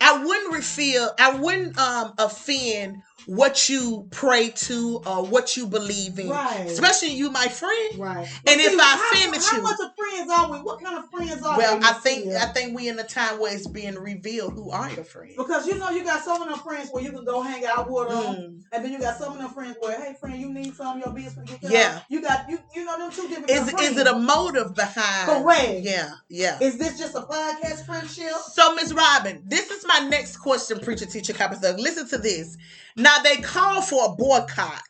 I 0.00 0.18
wouldn't 0.24 0.52
reveal. 0.52 1.14
I 1.18 1.30
wouldn't 1.30 1.78
um 1.78 2.14
offend 2.18 3.02
what 3.26 3.68
you 3.68 4.06
pray 4.10 4.50
to 4.50 5.02
or 5.06 5.24
what 5.26 5.56
you 5.56 5.66
believe 5.66 6.18
in. 6.18 6.28
Right. 6.28 6.66
Especially 6.66 7.10
you, 7.12 7.30
my 7.30 7.46
friend. 7.48 7.98
Right. 7.98 8.28
And 8.46 8.60
if 8.60 8.78
I 8.78 8.82
how, 8.84 9.10
offended 9.10 9.42
how 9.42 9.56
you- 9.56 9.62
much 9.62 9.78
of 9.80 9.90
friends 9.96 10.30
are 10.30 10.50
we? 10.52 10.58
What 10.58 10.82
kind 10.82 10.98
of 10.98 11.10
friends 11.10 11.42
are 11.42 11.56
we? 11.56 11.62
Well. 11.64 11.80
I 11.82 11.92
think? 11.94 12.28
I 12.34 12.46
think 12.46 12.76
we 12.76 12.88
in 12.88 12.98
a 12.98 13.04
time 13.04 13.38
where 13.40 13.54
it's 13.54 13.66
being 13.66 13.94
revealed 13.94 14.54
who 14.54 14.70
are 14.70 14.90
your 14.90 15.04
friends. 15.04 15.34
because 15.36 15.66
you 15.66 15.76
know 15.78 15.90
you 15.90 16.04
got 16.04 16.22
some 16.24 16.42
of 16.42 16.48
them 16.48 16.58
friends 16.58 16.90
where 16.90 17.02
you 17.02 17.10
can 17.12 17.24
go 17.24 17.40
hang 17.42 17.64
out 17.66 17.90
with 17.90 18.08
them, 18.08 18.22
Mm. 18.34 18.62
and 18.72 18.84
then 18.84 18.92
you 18.92 18.98
got 18.98 19.18
some 19.18 19.32
of 19.32 19.38
them 19.38 19.50
friends 19.50 19.76
where, 19.80 20.00
hey 20.00 20.14
friend, 20.20 20.40
you 20.40 20.52
need 20.52 20.74
some 20.74 20.98
of 20.98 21.04
your 21.04 21.14
business 21.14 21.48
to 21.50 21.58
get 21.58 21.70
Yeah. 21.70 22.00
You 22.08 22.20
got 22.22 22.48
you 22.48 22.58
you 22.74 22.84
know 22.84 22.98
them 22.98 23.10
two 23.10 23.28
different. 23.28 23.50
Is 23.50 23.68
is 23.74 23.96
it 23.98 24.06
a 24.06 24.18
motive 24.18 24.74
behind? 24.74 25.28
Correct. 25.44 25.80
Yeah, 25.82 26.10
yeah. 26.28 26.58
Is 26.60 26.78
this 26.78 26.98
just 26.98 27.14
a 27.14 27.20
podcast 27.22 27.86
friendship? 27.86 28.32
So, 28.52 28.74
Miss 28.74 28.92
Robin, 28.92 29.42
this 29.46 29.70
is 29.70 29.84
my 29.86 30.00
next 30.00 30.36
question, 30.38 30.78
preacher, 30.80 31.06
teacher, 31.06 31.32
copper. 31.32 31.56
Listen 31.78 32.08
to 32.08 32.18
this. 32.18 32.56
Now 32.96 33.18
they 33.22 33.36
call 33.36 33.82
for 33.82 34.06
a 34.06 34.16
boycott, 34.16 34.82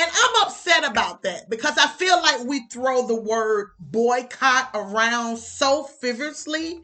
And 0.00 0.08
I'm 0.12 0.46
upset 0.46 0.88
about 0.88 1.22
that 1.24 1.50
because 1.50 1.76
I 1.76 1.88
feel 1.88 2.16
like 2.22 2.44
we 2.44 2.66
throw 2.68 3.06
the 3.08 3.16
word 3.20 3.70
boycott 3.80 4.70
around 4.72 5.38
so 5.38 5.82
frivolously 5.84 6.80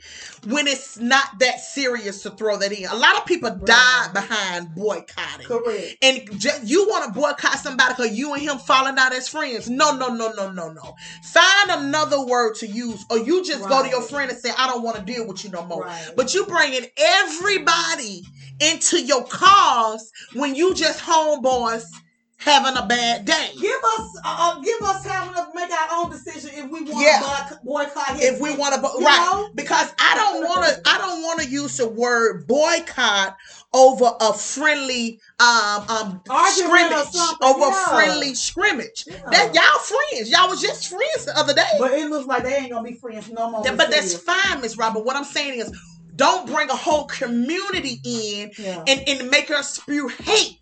when 0.49 0.67
it's 0.67 0.99
not 0.99 1.39
that 1.39 1.61
serious 1.61 2.23
to 2.23 2.31
throw 2.31 2.57
that 2.57 2.73
in. 2.73 2.87
A 2.87 2.95
lot 2.97 3.17
of 3.17 3.25
people 3.25 3.51
Right. 3.51 3.67
died 3.67 4.13
behind 4.15 4.75
boycotting. 4.75 5.47
Correct. 5.47 5.97
And 6.03 6.41
ju- 6.41 6.51
you 6.65 6.89
want 6.89 7.05
to 7.05 7.13
boycott 7.21 7.61
somebody 7.61 7.95
because 7.95 8.13
you 8.13 8.33
and 8.35 8.43
him 8.43 8.59
falling 8.59 8.99
out 8.99 9.13
as 9.15 9.29
friends. 9.29 9.71
No, 9.71 9.93
no, 9.97 10.09
no, 10.09 10.33
no, 10.33 10.51
no, 10.51 10.71
no. 10.71 10.97
Find 11.33 11.71
another 11.71 12.21
word 12.21 12.57
to 12.57 12.67
use, 12.67 13.05
or 13.11 13.19
you 13.19 13.45
just 13.45 13.69
go 13.69 13.83
to 13.85 13.89
your 13.89 14.03
friend 14.03 14.31
and 14.31 14.41
say, 14.41 14.51
I 14.59 14.67
don't 14.67 14.83
want 14.83 14.97
to 14.97 15.03
deal 15.03 15.25
with 15.27 15.45
you 15.45 15.51
no 15.51 15.65
more. 15.65 15.83
Right. 15.85 16.11
But 16.17 16.35
you 16.35 16.47
bringing 16.47 16.87
everybody 16.97 18.25
into 18.61 19.01
your 19.03 19.25
cause 19.25 20.11
when 20.35 20.55
you 20.55 20.75
just 20.75 21.01
homeboys 21.01 21.85
having 22.39 22.77
a 22.77 22.85
bad 22.87 23.25
day. 23.25 23.51
Give 23.59 23.71
us, 23.99 24.19
uh, 24.23 24.55
uh, 24.57 24.61
give 24.61 24.81
us 24.83 25.03
time 25.05 25.33
to 25.35 25.47
make 25.55 25.71
our 25.71 25.89
own 25.93 26.11
decision 26.11 26.51
if 26.53 26.71
we 26.71 26.83
want 26.83 27.03
Yeah. 27.07 27.47
to 27.49 27.59
boycott 27.65 28.17
his 28.17 28.35
If 28.35 28.41
we 28.41 28.55
want 28.55 28.75
to, 28.75 28.81
You 28.99 29.07
right? 29.07 29.31
know? 29.33 29.49
Because 29.55 29.91
I 29.99 30.15
don't 30.15 30.43
want 30.45 30.67
to. 30.67 30.83
I 30.87 30.99
don't 30.99 31.23
want 31.23 31.41
to 31.41 31.49
use 31.49 31.79
the 31.79 31.89
word 31.89 32.47
boycott 32.47 33.37
over 33.73 34.13
a 34.21 34.33
friendly 34.35 35.21
um 35.41 35.85
um 35.89 36.23
scrimmage 36.53 37.07
over 37.43 37.61
yeah. 37.61 37.85
a 37.87 37.89
friendly 37.89 38.35
scrimmage. 38.35 39.05
Yeah. 39.07 39.17
That 39.31 39.55
y'all 39.55 39.81
friends. 39.81 40.31
Y'all 40.31 40.49
was 40.49 40.61
just 40.61 40.89
friends 40.89 41.25
the 41.25 41.39
other 41.39 41.55
day. 41.55 41.67
But 41.79 41.93
it 41.93 42.11
looks 42.11 42.27
like 42.27 42.45
they 42.45 42.57
ain't 42.57 42.71
gonna 42.73 42.87
be 42.89 42.95
friends 42.97 43.31
no 43.31 43.51
more. 43.51 43.63
That- 43.63 43.77
but 43.79 43.91
that's 43.91 44.15
fine, 44.15 44.61
Miss 44.61 44.77
Robert. 44.77 45.05
What 45.05 45.17
I'm 45.17 45.25
saying 45.25 45.61
is, 45.61 45.73
don't 46.17 46.47
bring 46.47 46.71
a 46.71 46.77
whole 46.77 47.05
community 47.05 48.01
in 48.05 48.53
Yeah. 48.59 48.85
and, 48.87 49.09
and 49.09 49.31
make 49.31 49.51
us 49.51 49.75
spew 49.75 50.09
hate. 50.09 50.59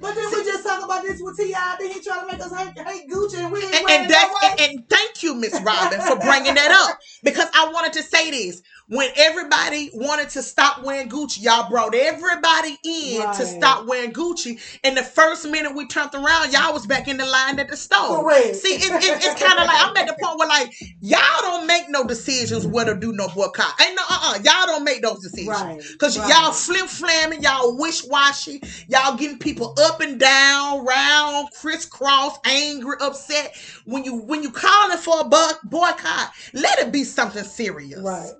But 0.00 0.14
then 0.14 0.30
we 0.30 0.44
just 0.44 0.64
talk 0.64 0.84
about 0.84 1.02
this 1.02 1.20
with 1.20 1.36
T.I. 1.36 1.76
Then 1.78 1.90
he 1.90 2.00
trying 2.00 2.20
to 2.20 2.32
make 2.32 2.40
us 2.44 2.54
hate, 2.54 2.78
hate 2.78 3.10
Gucci 3.10 3.38
and 3.38 3.52
we 3.52 3.62
And, 3.64 3.74
and 3.74 4.10
that 4.10 4.56
and, 4.58 4.60
and 4.60 4.88
thank 4.88 5.22
you, 5.22 5.34
Miss 5.34 5.60
Robin, 5.60 6.00
for 6.00 6.16
bringing 6.16 6.54
that 6.54 6.70
up 6.70 6.98
because 7.22 7.48
I 7.54 7.70
wanted 7.70 7.92
to 7.94 8.02
say 8.02 8.30
this. 8.30 8.62
When 8.88 9.10
everybody 9.16 9.90
wanted 9.92 10.30
to 10.30 10.42
stop 10.42 10.82
wearing 10.82 11.10
Gucci, 11.10 11.42
y'all 11.42 11.68
brought 11.68 11.94
everybody 11.94 12.78
in 12.82 13.20
to 13.20 13.44
stop 13.44 13.86
wearing 13.86 14.14
Gucci. 14.14 14.58
And 14.82 14.96
the 14.96 15.02
first 15.02 15.46
minute 15.46 15.74
we 15.74 15.86
turned 15.86 16.14
around, 16.14 16.54
y'all 16.54 16.72
was 16.72 16.86
back 16.86 17.06
in 17.06 17.18
the 17.18 17.26
line 17.26 17.58
at 17.58 17.68
the 17.68 17.76
store. 17.76 18.22
Correct. 18.22 18.56
See, 18.56 18.76
it, 18.76 18.90
it, 18.90 19.24
it's 19.24 19.42
kind 19.42 19.58
of 19.58 19.66
like 19.66 19.76
I'm 19.78 19.94
at 19.94 20.06
the 20.06 20.16
point 20.18 20.38
where 20.38 20.48
like 20.48 20.72
y'all 21.02 21.20
don't 21.42 21.66
make 21.66 21.90
no 21.90 22.02
decisions 22.04 22.66
whether 22.66 22.94
to 22.94 23.00
do 23.00 23.12
no 23.12 23.28
boycott. 23.28 23.78
Ain't 23.78 23.94
no 23.94 24.02
uh 24.08 24.32
uh 24.32 24.38
y'all 24.42 24.66
don't 24.66 24.84
make 24.84 25.02
those 25.02 25.20
decisions. 25.20 25.48
Right. 25.48 25.82
Cause 25.98 26.18
right. 26.18 26.30
y'all 26.30 26.52
flip 26.52 26.86
flamming, 26.86 27.42
y'all 27.42 27.78
wish 27.78 28.06
washy, 28.06 28.62
y'all 28.88 29.18
getting 29.18 29.38
people 29.38 29.74
up 29.78 30.00
and 30.00 30.18
down, 30.18 30.86
round, 30.86 31.48
crisscross, 31.60 32.38
angry, 32.46 32.96
upset. 33.02 33.54
When 33.84 34.04
you 34.04 34.16
when 34.16 34.42
you 34.42 34.50
calling 34.50 34.96
for 34.96 35.20
a 35.20 35.24
boycott, 35.24 36.30
let 36.54 36.78
it 36.78 36.90
be 36.90 37.04
something 37.04 37.44
serious. 37.44 38.00
Right. 38.00 38.30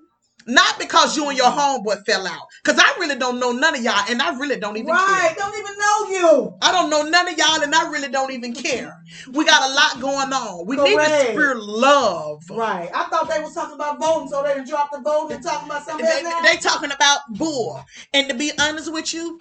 Not 0.48 0.78
because 0.78 1.14
you 1.14 1.28
and 1.28 1.37
your 1.37 1.50
homeboy 1.50 2.06
fell 2.06 2.26
out. 2.26 2.46
Cause 2.64 2.78
I 2.78 2.96
really 2.98 3.16
don't 3.16 3.38
know 3.38 3.52
none 3.52 3.74
of 3.76 3.82
y'all, 3.82 4.02
and 4.08 4.20
I 4.22 4.37
really 4.38 4.58
don't 4.58 4.76
even 4.78 4.88
Right. 4.88 5.06
care. 5.06 5.34
Don't 5.37 5.58
even 5.58 5.78
know 5.78 6.08
you. 6.11 6.54
I 6.62 6.72
don't 6.72 6.88
know 6.88 7.02
none 7.02 7.28
of 7.28 7.37
y'all, 7.37 7.62
and 7.62 7.74
I 7.74 7.90
really 7.90 8.08
don't 8.08 8.32
even 8.32 8.54
care. 8.54 8.96
We 9.30 9.44
got 9.44 9.62
a 9.70 9.74
lot 9.74 10.00
going 10.00 10.32
on. 10.32 10.66
We 10.66 10.76
need 10.76 10.84
to 10.84 10.94
Correct. 10.96 11.30
spirit 11.32 11.58
love. 11.61 12.42
Right. 12.50 12.90
I 12.94 13.04
thought 13.04 13.28
they 13.28 13.40
was 13.40 13.54
talking 13.54 13.74
about 13.74 14.00
voting, 14.00 14.28
so 14.28 14.42
they 14.42 14.64
dropped 14.64 14.92
the 14.92 15.00
vote 15.00 15.30
and 15.32 15.42
talking 15.42 15.68
about 15.68 15.84
something 15.84 16.06
They, 16.06 16.22
else 16.22 16.42
they 16.42 16.56
talking 16.56 16.92
about 16.92 17.20
bull. 17.30 17.84
And 18.14 18.28
to 18.30 18.34
be 18.34 18.50
honest 18.58 18.90
with 18.92 19.12
you, 19.12 19.38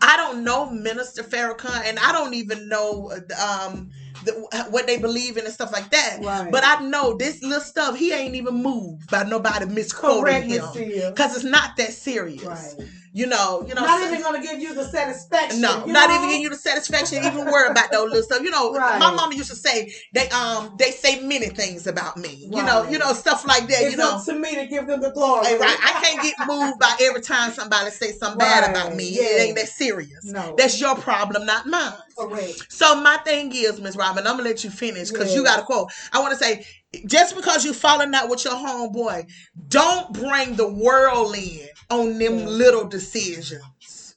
I 0.00 0.16
don't 0.16 0.44
know 0.44 0.70
Minister 0.70 1.22
Farrakhan, 1.22 1.82
and 1.84 1.98
I 1.98 2.12
don't 2.12 2.34
even 2.34 2.68
know 2.68 3.12
um 3.42 3.90
the, 4.24 4.66
what 4.70 4.86
they 4.86 4.98
believe 4.98 5.36
in 5.36 5.44
and 5.44 5.52
stuff 5.52 5.72
like 5.72 5.90
that. 5.90 6.18
Right. 6.22 6.50
But 6.50 6.64
I 6.64 6.80
know 6.86 7.16
this 7.16 7.42
little 7.42 7.60
stuff. 7.60 7.96
He 7.96 8.12
ain't 8.12 8.34
even 8.34 8.62
moved 8.62 9.10
by 9.10 9.24
nobody 9.24 9.66
misquoting 9.66 10.22
Correct, 10.22 10.46
him 10.46 11.10
because 11.10 11.36
it's 11.36 11.44
not 11.44 11.76
that 11.76 11.92
serious. 11.92 12.44
Right. 12.44 12.88
You 13.12 13.26
know. 13.26 13.64
You 13.66 13.74
know. 13.74 13.82
Not 13.82 14.00
even 14.06 14.22
gonna 14.22 14.40
give 14.40 14.60
you 14.60 14.72
the 14.74 14.84
satisfaction. 14.84 15.60
no, 15.60 15.84
not 15.84 16.08
know? 16.10 16.16
even 16.16 16.28
give 16.30 16.40
you 16.40 16.50
the 16.50 16.56
satisfaction, 16.56 17.24
even 17.24 17.44
worry 17.46 17.68
about 17.68 17.90
those 17.90 18.08
little 18.08 18.22
stuff. 18.22 18.40
You 18.42 18.50
know, 18.50 18.72
Right. 18.72 18.98
my 19.00 19.12
mama 19.12 19.34
used 19.34 19.50
to 19.50 19.56
say 19.56 19.92
they 20.14 20.28
um 20.30 20.74
they 20.78 20.92
say 20.92 21.20
many 21.20 21.48
things 21.48 21.86
about 21.86 22.16
me. 22.16 22.48
You 22.52 22.62
know, 22.62 22.88
you 22.88 22.98
know 22.98 23.12
stuff 23.12 23.44
like 23.46 23.66
that. 23.68 23.82
It's 23.82 23.92
you 23.92 23.96
know, 23.96 24.16
up 24.18 24.24
to 24.26 24.34
me 24.38 24.54
to 24.54 24.66
give 24.66 24.86
them 24.86 25.00
the 25.00 25.10
glory. 25.10 25.58
Right. 25.58 25.76
I 25.82 26.00
can't 26.04 26.22
get 26.22 26.34
moved 26.46 26.78
by 26.78 26.96
every 27.02 27.20
time 27.20 27.50
somebody 27.52 27.90
say 27.90 28.12
something 28.12 28.38
bad 28.38 28.70
about 28.70 28.94
me. 28.94 29.10
yeah. 29.10 29.22
It 29.22 29.40
ain't 29.48 29.56
that 29.56 29.68
serious. 29.68 30.24
No. 30.24 30.54
That's 30.56 30.80
your 30.80 30.94
problem, 30.94 31.46
not 31.46 31.66
mine. 31.66 31.92
correct. 32.16 32.72
So 32.72 33.00
my 33.00 33.16
thing 33.18 33.50
is, 33.54 33.80
Miss 33.80 33.96
Robin, 33.96 34.26
I'm 34.26 34.36
gonna 34.36 34.48
let 34.48 34.62
you 34.62 34.70
finish 34.70 35.10
because 35.10 35.34
you 35.34 35.42
got 35.42 35.58
a 35.58 35.62
quote. 35.62 35.90
I 36.12 36.20
want 36.20 36.32
to 36.32 36.38
say, 36.38 36.64
just 37.06 37.34
because 37.36 37.64
you 37.64 37.72
falling 37.72 38.14
out 38.14 38.28
with 38.28 38.44
your 38.44 38.54
homeboy, 38.54 39.26
don't 39.68 40.12
bring 40.12 40.54
the 40.56 40.68
world 40.68 41.34
in 41.36 41.68
on 41.90 42.18
them 42.18 42.38
Yeah. 42.40 42.46
little 42.46 42.84
decisions. 42.84 44.16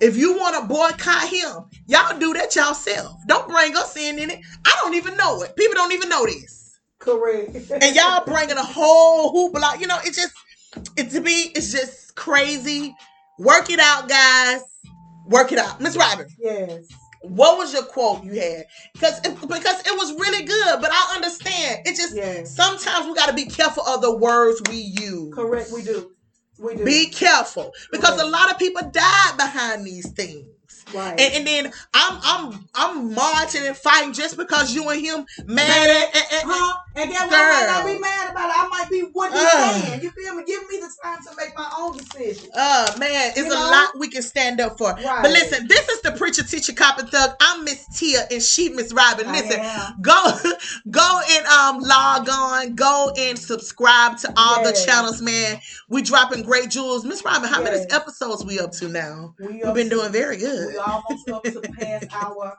If 0.00 0.16
you 0.16 0.36
want 0.36 0.56
to 0.60 0.66
boycott 0.66 1.28
him, 1.28 1.64
y'all 1.86 2.18
do 2.18 2.34
that 2.34 2.54
yourself. 2.54 3.16
Don't 3.26 3.48
bring 3.48 3.76
us 3.76 3.96
in 3.96 4.18
in 4.18 4.30
it. 4.30 4.40
I 4.66 4.76
don't 4.82 4.94
even 4.94 5.16
know 5.16 5.42
it. 5.42 5.56
People 5.56 5.74
don't 5.74 5.92
even 5.92 6.08
know 6.08 6.26
this 6.26 6.78
Correct. 6.98 7.54
and 7.70 7.94
y'all 7.96 8.24
bringing 8.24 8.56
a 8.56 8.62
whole 8.62 9.32
hoopla. 9.52 9.80
You 9.80 9.86
know, 9.86 9.98
it's 10.04 10.16
just 10.16 10.34
it 10.96 11.10
to 11.10 11.20
me. 11.20 11.52
It's 11.54 11.72
just 11.72 12.14
crazy. 12.16 12.94
Work 13.38 13.70
it 13.70 13.78
out, 13.80 14.08
guys. 14.08 14.62
Work 15.26 15.52
it 15.52 15.58
out, 15.58 15.80
Miss 15.80 15.96
Robin. 15.96 16.26
yes. 16.38 16.86
What 17.22 17.56
was 17.56 17.72
your 17.72 17.84
quote 17.84 18.22
you 18.22 18.32
had? 18.38 18.66
Because 18.92 19.18
it, 19.24 19.40
because 19.40 19.80
it 19.86 19.96
was 19.96 20.12
really 20.20 20.44
good, 20.44 20.78
but 20.82 20.90
I 20.92 21.14
understand. 21.14 21.80
It 21.86 21.96
just 21.96 22.14
Yes. 22.14 22.54
sometimes 22.54 23.06
we 23.06 23.14
got 23.14 23.28
to 23.28 23.32
be 23.32 23.46
careful 23.46 23.82
of 23.86 24.02
the 24.02 24.14
words 24.14 24.60
we 24.68 24.76
use. 24.76 25.32
Correct. 25.34 25.70
We 25.72 25.80
do. 25.82 26.10
We 26.58 26.76
do. 26.76 26.84
Be 26.84 27.06
careful 27.08 27.72
because 27.92 28.20
a 28.20 28.26
lot 28.26 28.50
of 28.50 28.58
people 28.58 28.82
died 28.90 29.36
behind 29.36 29.86
these 29.86 30.10
things. 30.12 30.46
Right. 30.92 31.18
And, 31.18 31.34
and 31.34 31.46
then 31.46 31.72
I'm 31.94 32.18
I'm 32.22 32.68
I'm 32.74 33.14
marching 33.14 33.66
and 33.66 33.76
fighting 33.76 34.12
just 34.12 34.36
because 34.36 34.74
you 34.74 34.88
and 34.90 35.00
him 35.00 35.26
mad 35.46 35.90
at, 35.90 36.08
at, 36.16 36.32
at- 36.32 36.42
huh? 36.44 36.78
And 36.96 37.10
guess 37.10 37.22
what? 37.28 37.34
I 37.34 37.50
might 37.50 37.66
not 37.66 37.86
be 37.92 37.98
mad 38.00 38.30
about 38.30 38.48
it. 38.50 38.54
I 38.56 38.68
might 38.68 38.88
be 38.90 39.00
what 39.12 39.32
you 39.32 39.38
Ugh. 39.40 39.82
saying. 39.84 40.02
You 40.02 40.10
feel 40.10 40.34
me? 40.36 40.44
Give 40.46 40.62
me 40.68 40.76
the 40.78 40.90
time 41.02 41.18
to 41.24 41.30
make 41.36 41.56
my 41.56 41.68
own 41.78 41.96
decision. 41.96 42.50
Uh 42.56 42.92
man, 42.98 43.30
it's 43.30 43.38
You 43.38 43.46
a 43.46 43.48
know? 43.48 43.70
lot 43.70 43.98
we 43.98 44.08
can 44.08 44.22
stand 44.22 44.60
up 44.60 44.78
for. 44.78 44.92
Right. 44.92 45.18
But 45.22 45.30
listen, 45.32 45.66
this 45.66 45.88
is 45.88 46.02
the 46.02 46.12
preacher 46.12 46.44
teacher 46.44 46.72
cop 46.72 46.98
and 46.98 47.08
thug. 47.08 47.30
I'm 47.40 47.64
Miss 47.64 47.84
Tia 47.98 48.26
and 48.30 48.40
she 48.42 48.68
Miss 48.68 48.92
Robin. 48.92 49.26
Listen, 49.32 49.60
go 50.02 50.38
go 50.90 51.20
and 51.30 51.46
um 51.46 51.80
log 51.80 52.28
on, 52.28 52.74
go 52.76 53.12
and 53.18 53.38
subscribe 53.38 54.18
to 54.18 54.32
all 54.36 54.62
Yes. 54.62 54.80
the 54.80 54.86
channels, 54.86 55.20
man. 55.22 55.58
We 55.88 56.02
dropping 56.02 56.42
great 56.44 56.70
jewels. 56.70 57.04
Miss 57.04 57.24
Robin, 57.24 57.48
how 57.48 57.62
many 57.62 57.84
episodes 57.90 58.44
we 58.44 58.60
up 58.60 58.70
to 58.72 58.88
now? 58.88 59.34
We 59.40 59.62
We've 59.64 59.74
been 59.74 59.88
doing 59.88 60.12
very 60.12 60.36
We 60.74 60.80
almost 60.80 61.30
up 61.30 61.44
to 61.44 61.52
the 61.52 61.68
past 61.70 62.08
our. 62.12 62.58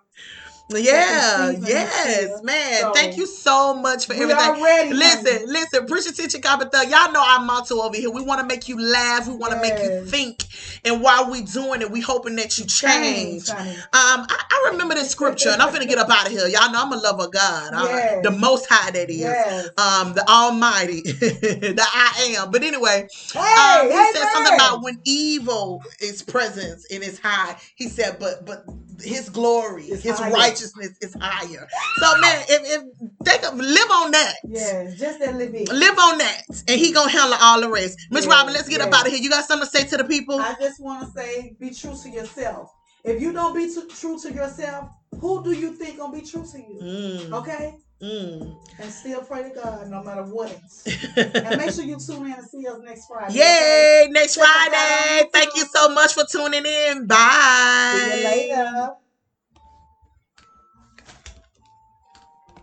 Yeah, 0.70 1.52
yes, 1.52 2.42
man. 2.44 2.82
So, 2.82 2.92
Thank 2.94 3.18
you 3.18 3.28
so 3.28 3.76
much 3.76 4.08
for 4.08 4.14
everything. 4.14 4.64
ready. 4.64 4.94
Listen, 4.94 5.26
honey. 5.26 5.46
listen, 5.48 6.42
Cop 6.42 6.62
and 6.62 6.72
Thug. 6.72 6.90
Y'all 6.90 7.12
know 7.12 7.24
our 7.24 7.40
motto 7.40 7.82
over 7.82 7.96
here. 7.96 8.10
We 8.10 8.22
want 8.22 8.42
to 8.42 8.48
make 8.48 8.68
you 8.68 8.80
laugh. 8.82 9.28
We 9.28 9.36
want 9.36 9.54
to 9.54 9.62
make 9.62 9.74
you 9.74 10.06
think. 10.08 10.44
And 10.84 11.02
while 11.04 11.30
we 11.30 11.44
doing 11.44 11.82
it, 11.82 11.92
we 11.92 12.02
hoping 12.02 12.36
that 12.38 12.58
you 12.58 12.66
change. 12.66 13.48
honey. 13.48 13.72
Um, 13.76 14.26
I, 14.28 14.44
I 14.52 14.70
remember 14.72 14.96
this 14.96 15.10
scripture, 15.12 15.50
and 15.50 15.62
I'm 15.62 15.72
gonna 15.72 15.86
get 15.86 16.00
up 16.00 16.10
out 16.10 16.26
of 16.28 16.32
here. 16.32 16.48
Y'all 16.48 16.72
know 16.72 16.82
I'm 16.82 16.94
a 16.94 16.98
lover 16.98 17.26
of 17.26 17.32
God, 17.32 17.74
uh, 17.74 17.84
Yes. 17.86 18.24
the 18.24 18.32
Most 18.32 18.68
High 18.70 18.90
that 18.92 19.10
is, 19.10 19.20
Yes. 19.20 19.70
um, 19.78 20.14
the 20.14 20.28
Almighty, 20.28 21.02
the 21.02 21.82
I 21.94 22.36
am. 22.40 22.52
But 22.52 22.64
anyway, 22.64 23.08
Hey, 23.34 23.40
um, 23.40 23.88
he 23.90 23.94
hey, 23.98 24.12
said 24.14 24.26
something 24.34 24.54
about 24.54 24.82
when 24.84 25.00
evil 25.06 25.82
is 26.00 26.24
present 26.24 26.82
and 26.92 27.04
is 27.04 27.20
high. 27.20 27.56
He 27.76 27.88
said, 27.88 28.18
but 28.20 28.46
but 28.46 28.66
His 29.02 29.30
glory, 29.30 29.84
It's 29.86 30.04
His 30.04 30.18
higher. 30.20 30.32
Righteousness 30.56 30.98
is 31.02 31.16
higher. 31.20 31.68
So 32.00 32.18
man, 32.20 32.44
if, 32.48 32.62
if 32.64 33.10
think 33.24 33.44
of 33.44 33.58
live 33.58 33.92
on 33.92 34.12
that. 34.12 34.36
Yes, 34.48 35.00
just 35.00 35.20
little 35.20 35.52
bit. 35.52 35.72
Live 35.72 35.98
on 35.98 36.18
that, 36.20 36.42
and 36.68 36.80
he 36.80 36.92
gonna 36.92 37.10
handle 37.12 37.38
all 37.42 37.62
the 37.62 37.70
rest. 37.70 37.98
Miss 38.12 38.26
Yeah, 38.26 38.32
Robin, 38.32 38.54
let's 38.54 38.70
get 38.70 38.82
up 38.82 38.90
yeah. 38.92 38.98
out 39.00 39.08
of 39.08 39.14
here. 39.14 39.22
You 39.22 39.30
got 39.30 39.46
something 39.46 39.68
to 39.68 39.78
say 39.78 39.88
to 39.88 39.98
the 39.98 40.04
people? 40.04 40.40
I 40.40 40.56
just 40.60 40.82
want 40.82 41.06
to 41.06 41.12
say, 41.20 41.56
be 41.60 41.72
true 41.74 41.96
to 42.04 42.10
yourself. 42.10 42.72
If 43.04 43.22
you 43.22 43.32
don't 43.34 43.56
be 43.56 43.72
too 43.74 43.88
true 43.88 44.20
to 44.20 44.34
yourself, 44.34 44.90
who 45.20 45.44
do 45.44 45.52
you 45.52 45.74
think 45.74 45.98
gonna 45.98 46.18
be 46.18 46.26
true 46.26 46.46
to 46.52 46.58
you? 46.58 46.80
Mm, 46.82 47.34
Okay, 47.34 47.76
mm. 48.02 48.56
and 48.80 48.92
still 48.92 49.22
pray 49.22 49.44
to 49.44 49.50
God 49.50 49.90
no 49.90 50.04
matter 50.04 50.24
what. 50.24 50.58
and 51.18 51.58
make 51.58 51.72
sure 51.72 51.84
you 51.84 51.98
tune 52.00 52.26
in 52.26 52.34
and 52.34 52.48
see 52.48 52.66
us 52.68 52.80
next 52.84 53.06
Friday. 53.08 53.34
okay? 53.34 54.06
Yay! 54.06 54.12
Next 54.12 54.38
out 54.38 54.44
on 54.44 54.70
Friday. 54.70 55.30
Thank 55.32 55.56
you 55.56 55.66
so 55.66 55.90
much 55.90 56.14
for 56.14 56.24
tuning 56.30 56.66
in. 56.66 57.02
See 57.02 57.06
Bye. 57.06 58.14
you 58.18 58.24
later. 58.24 58.96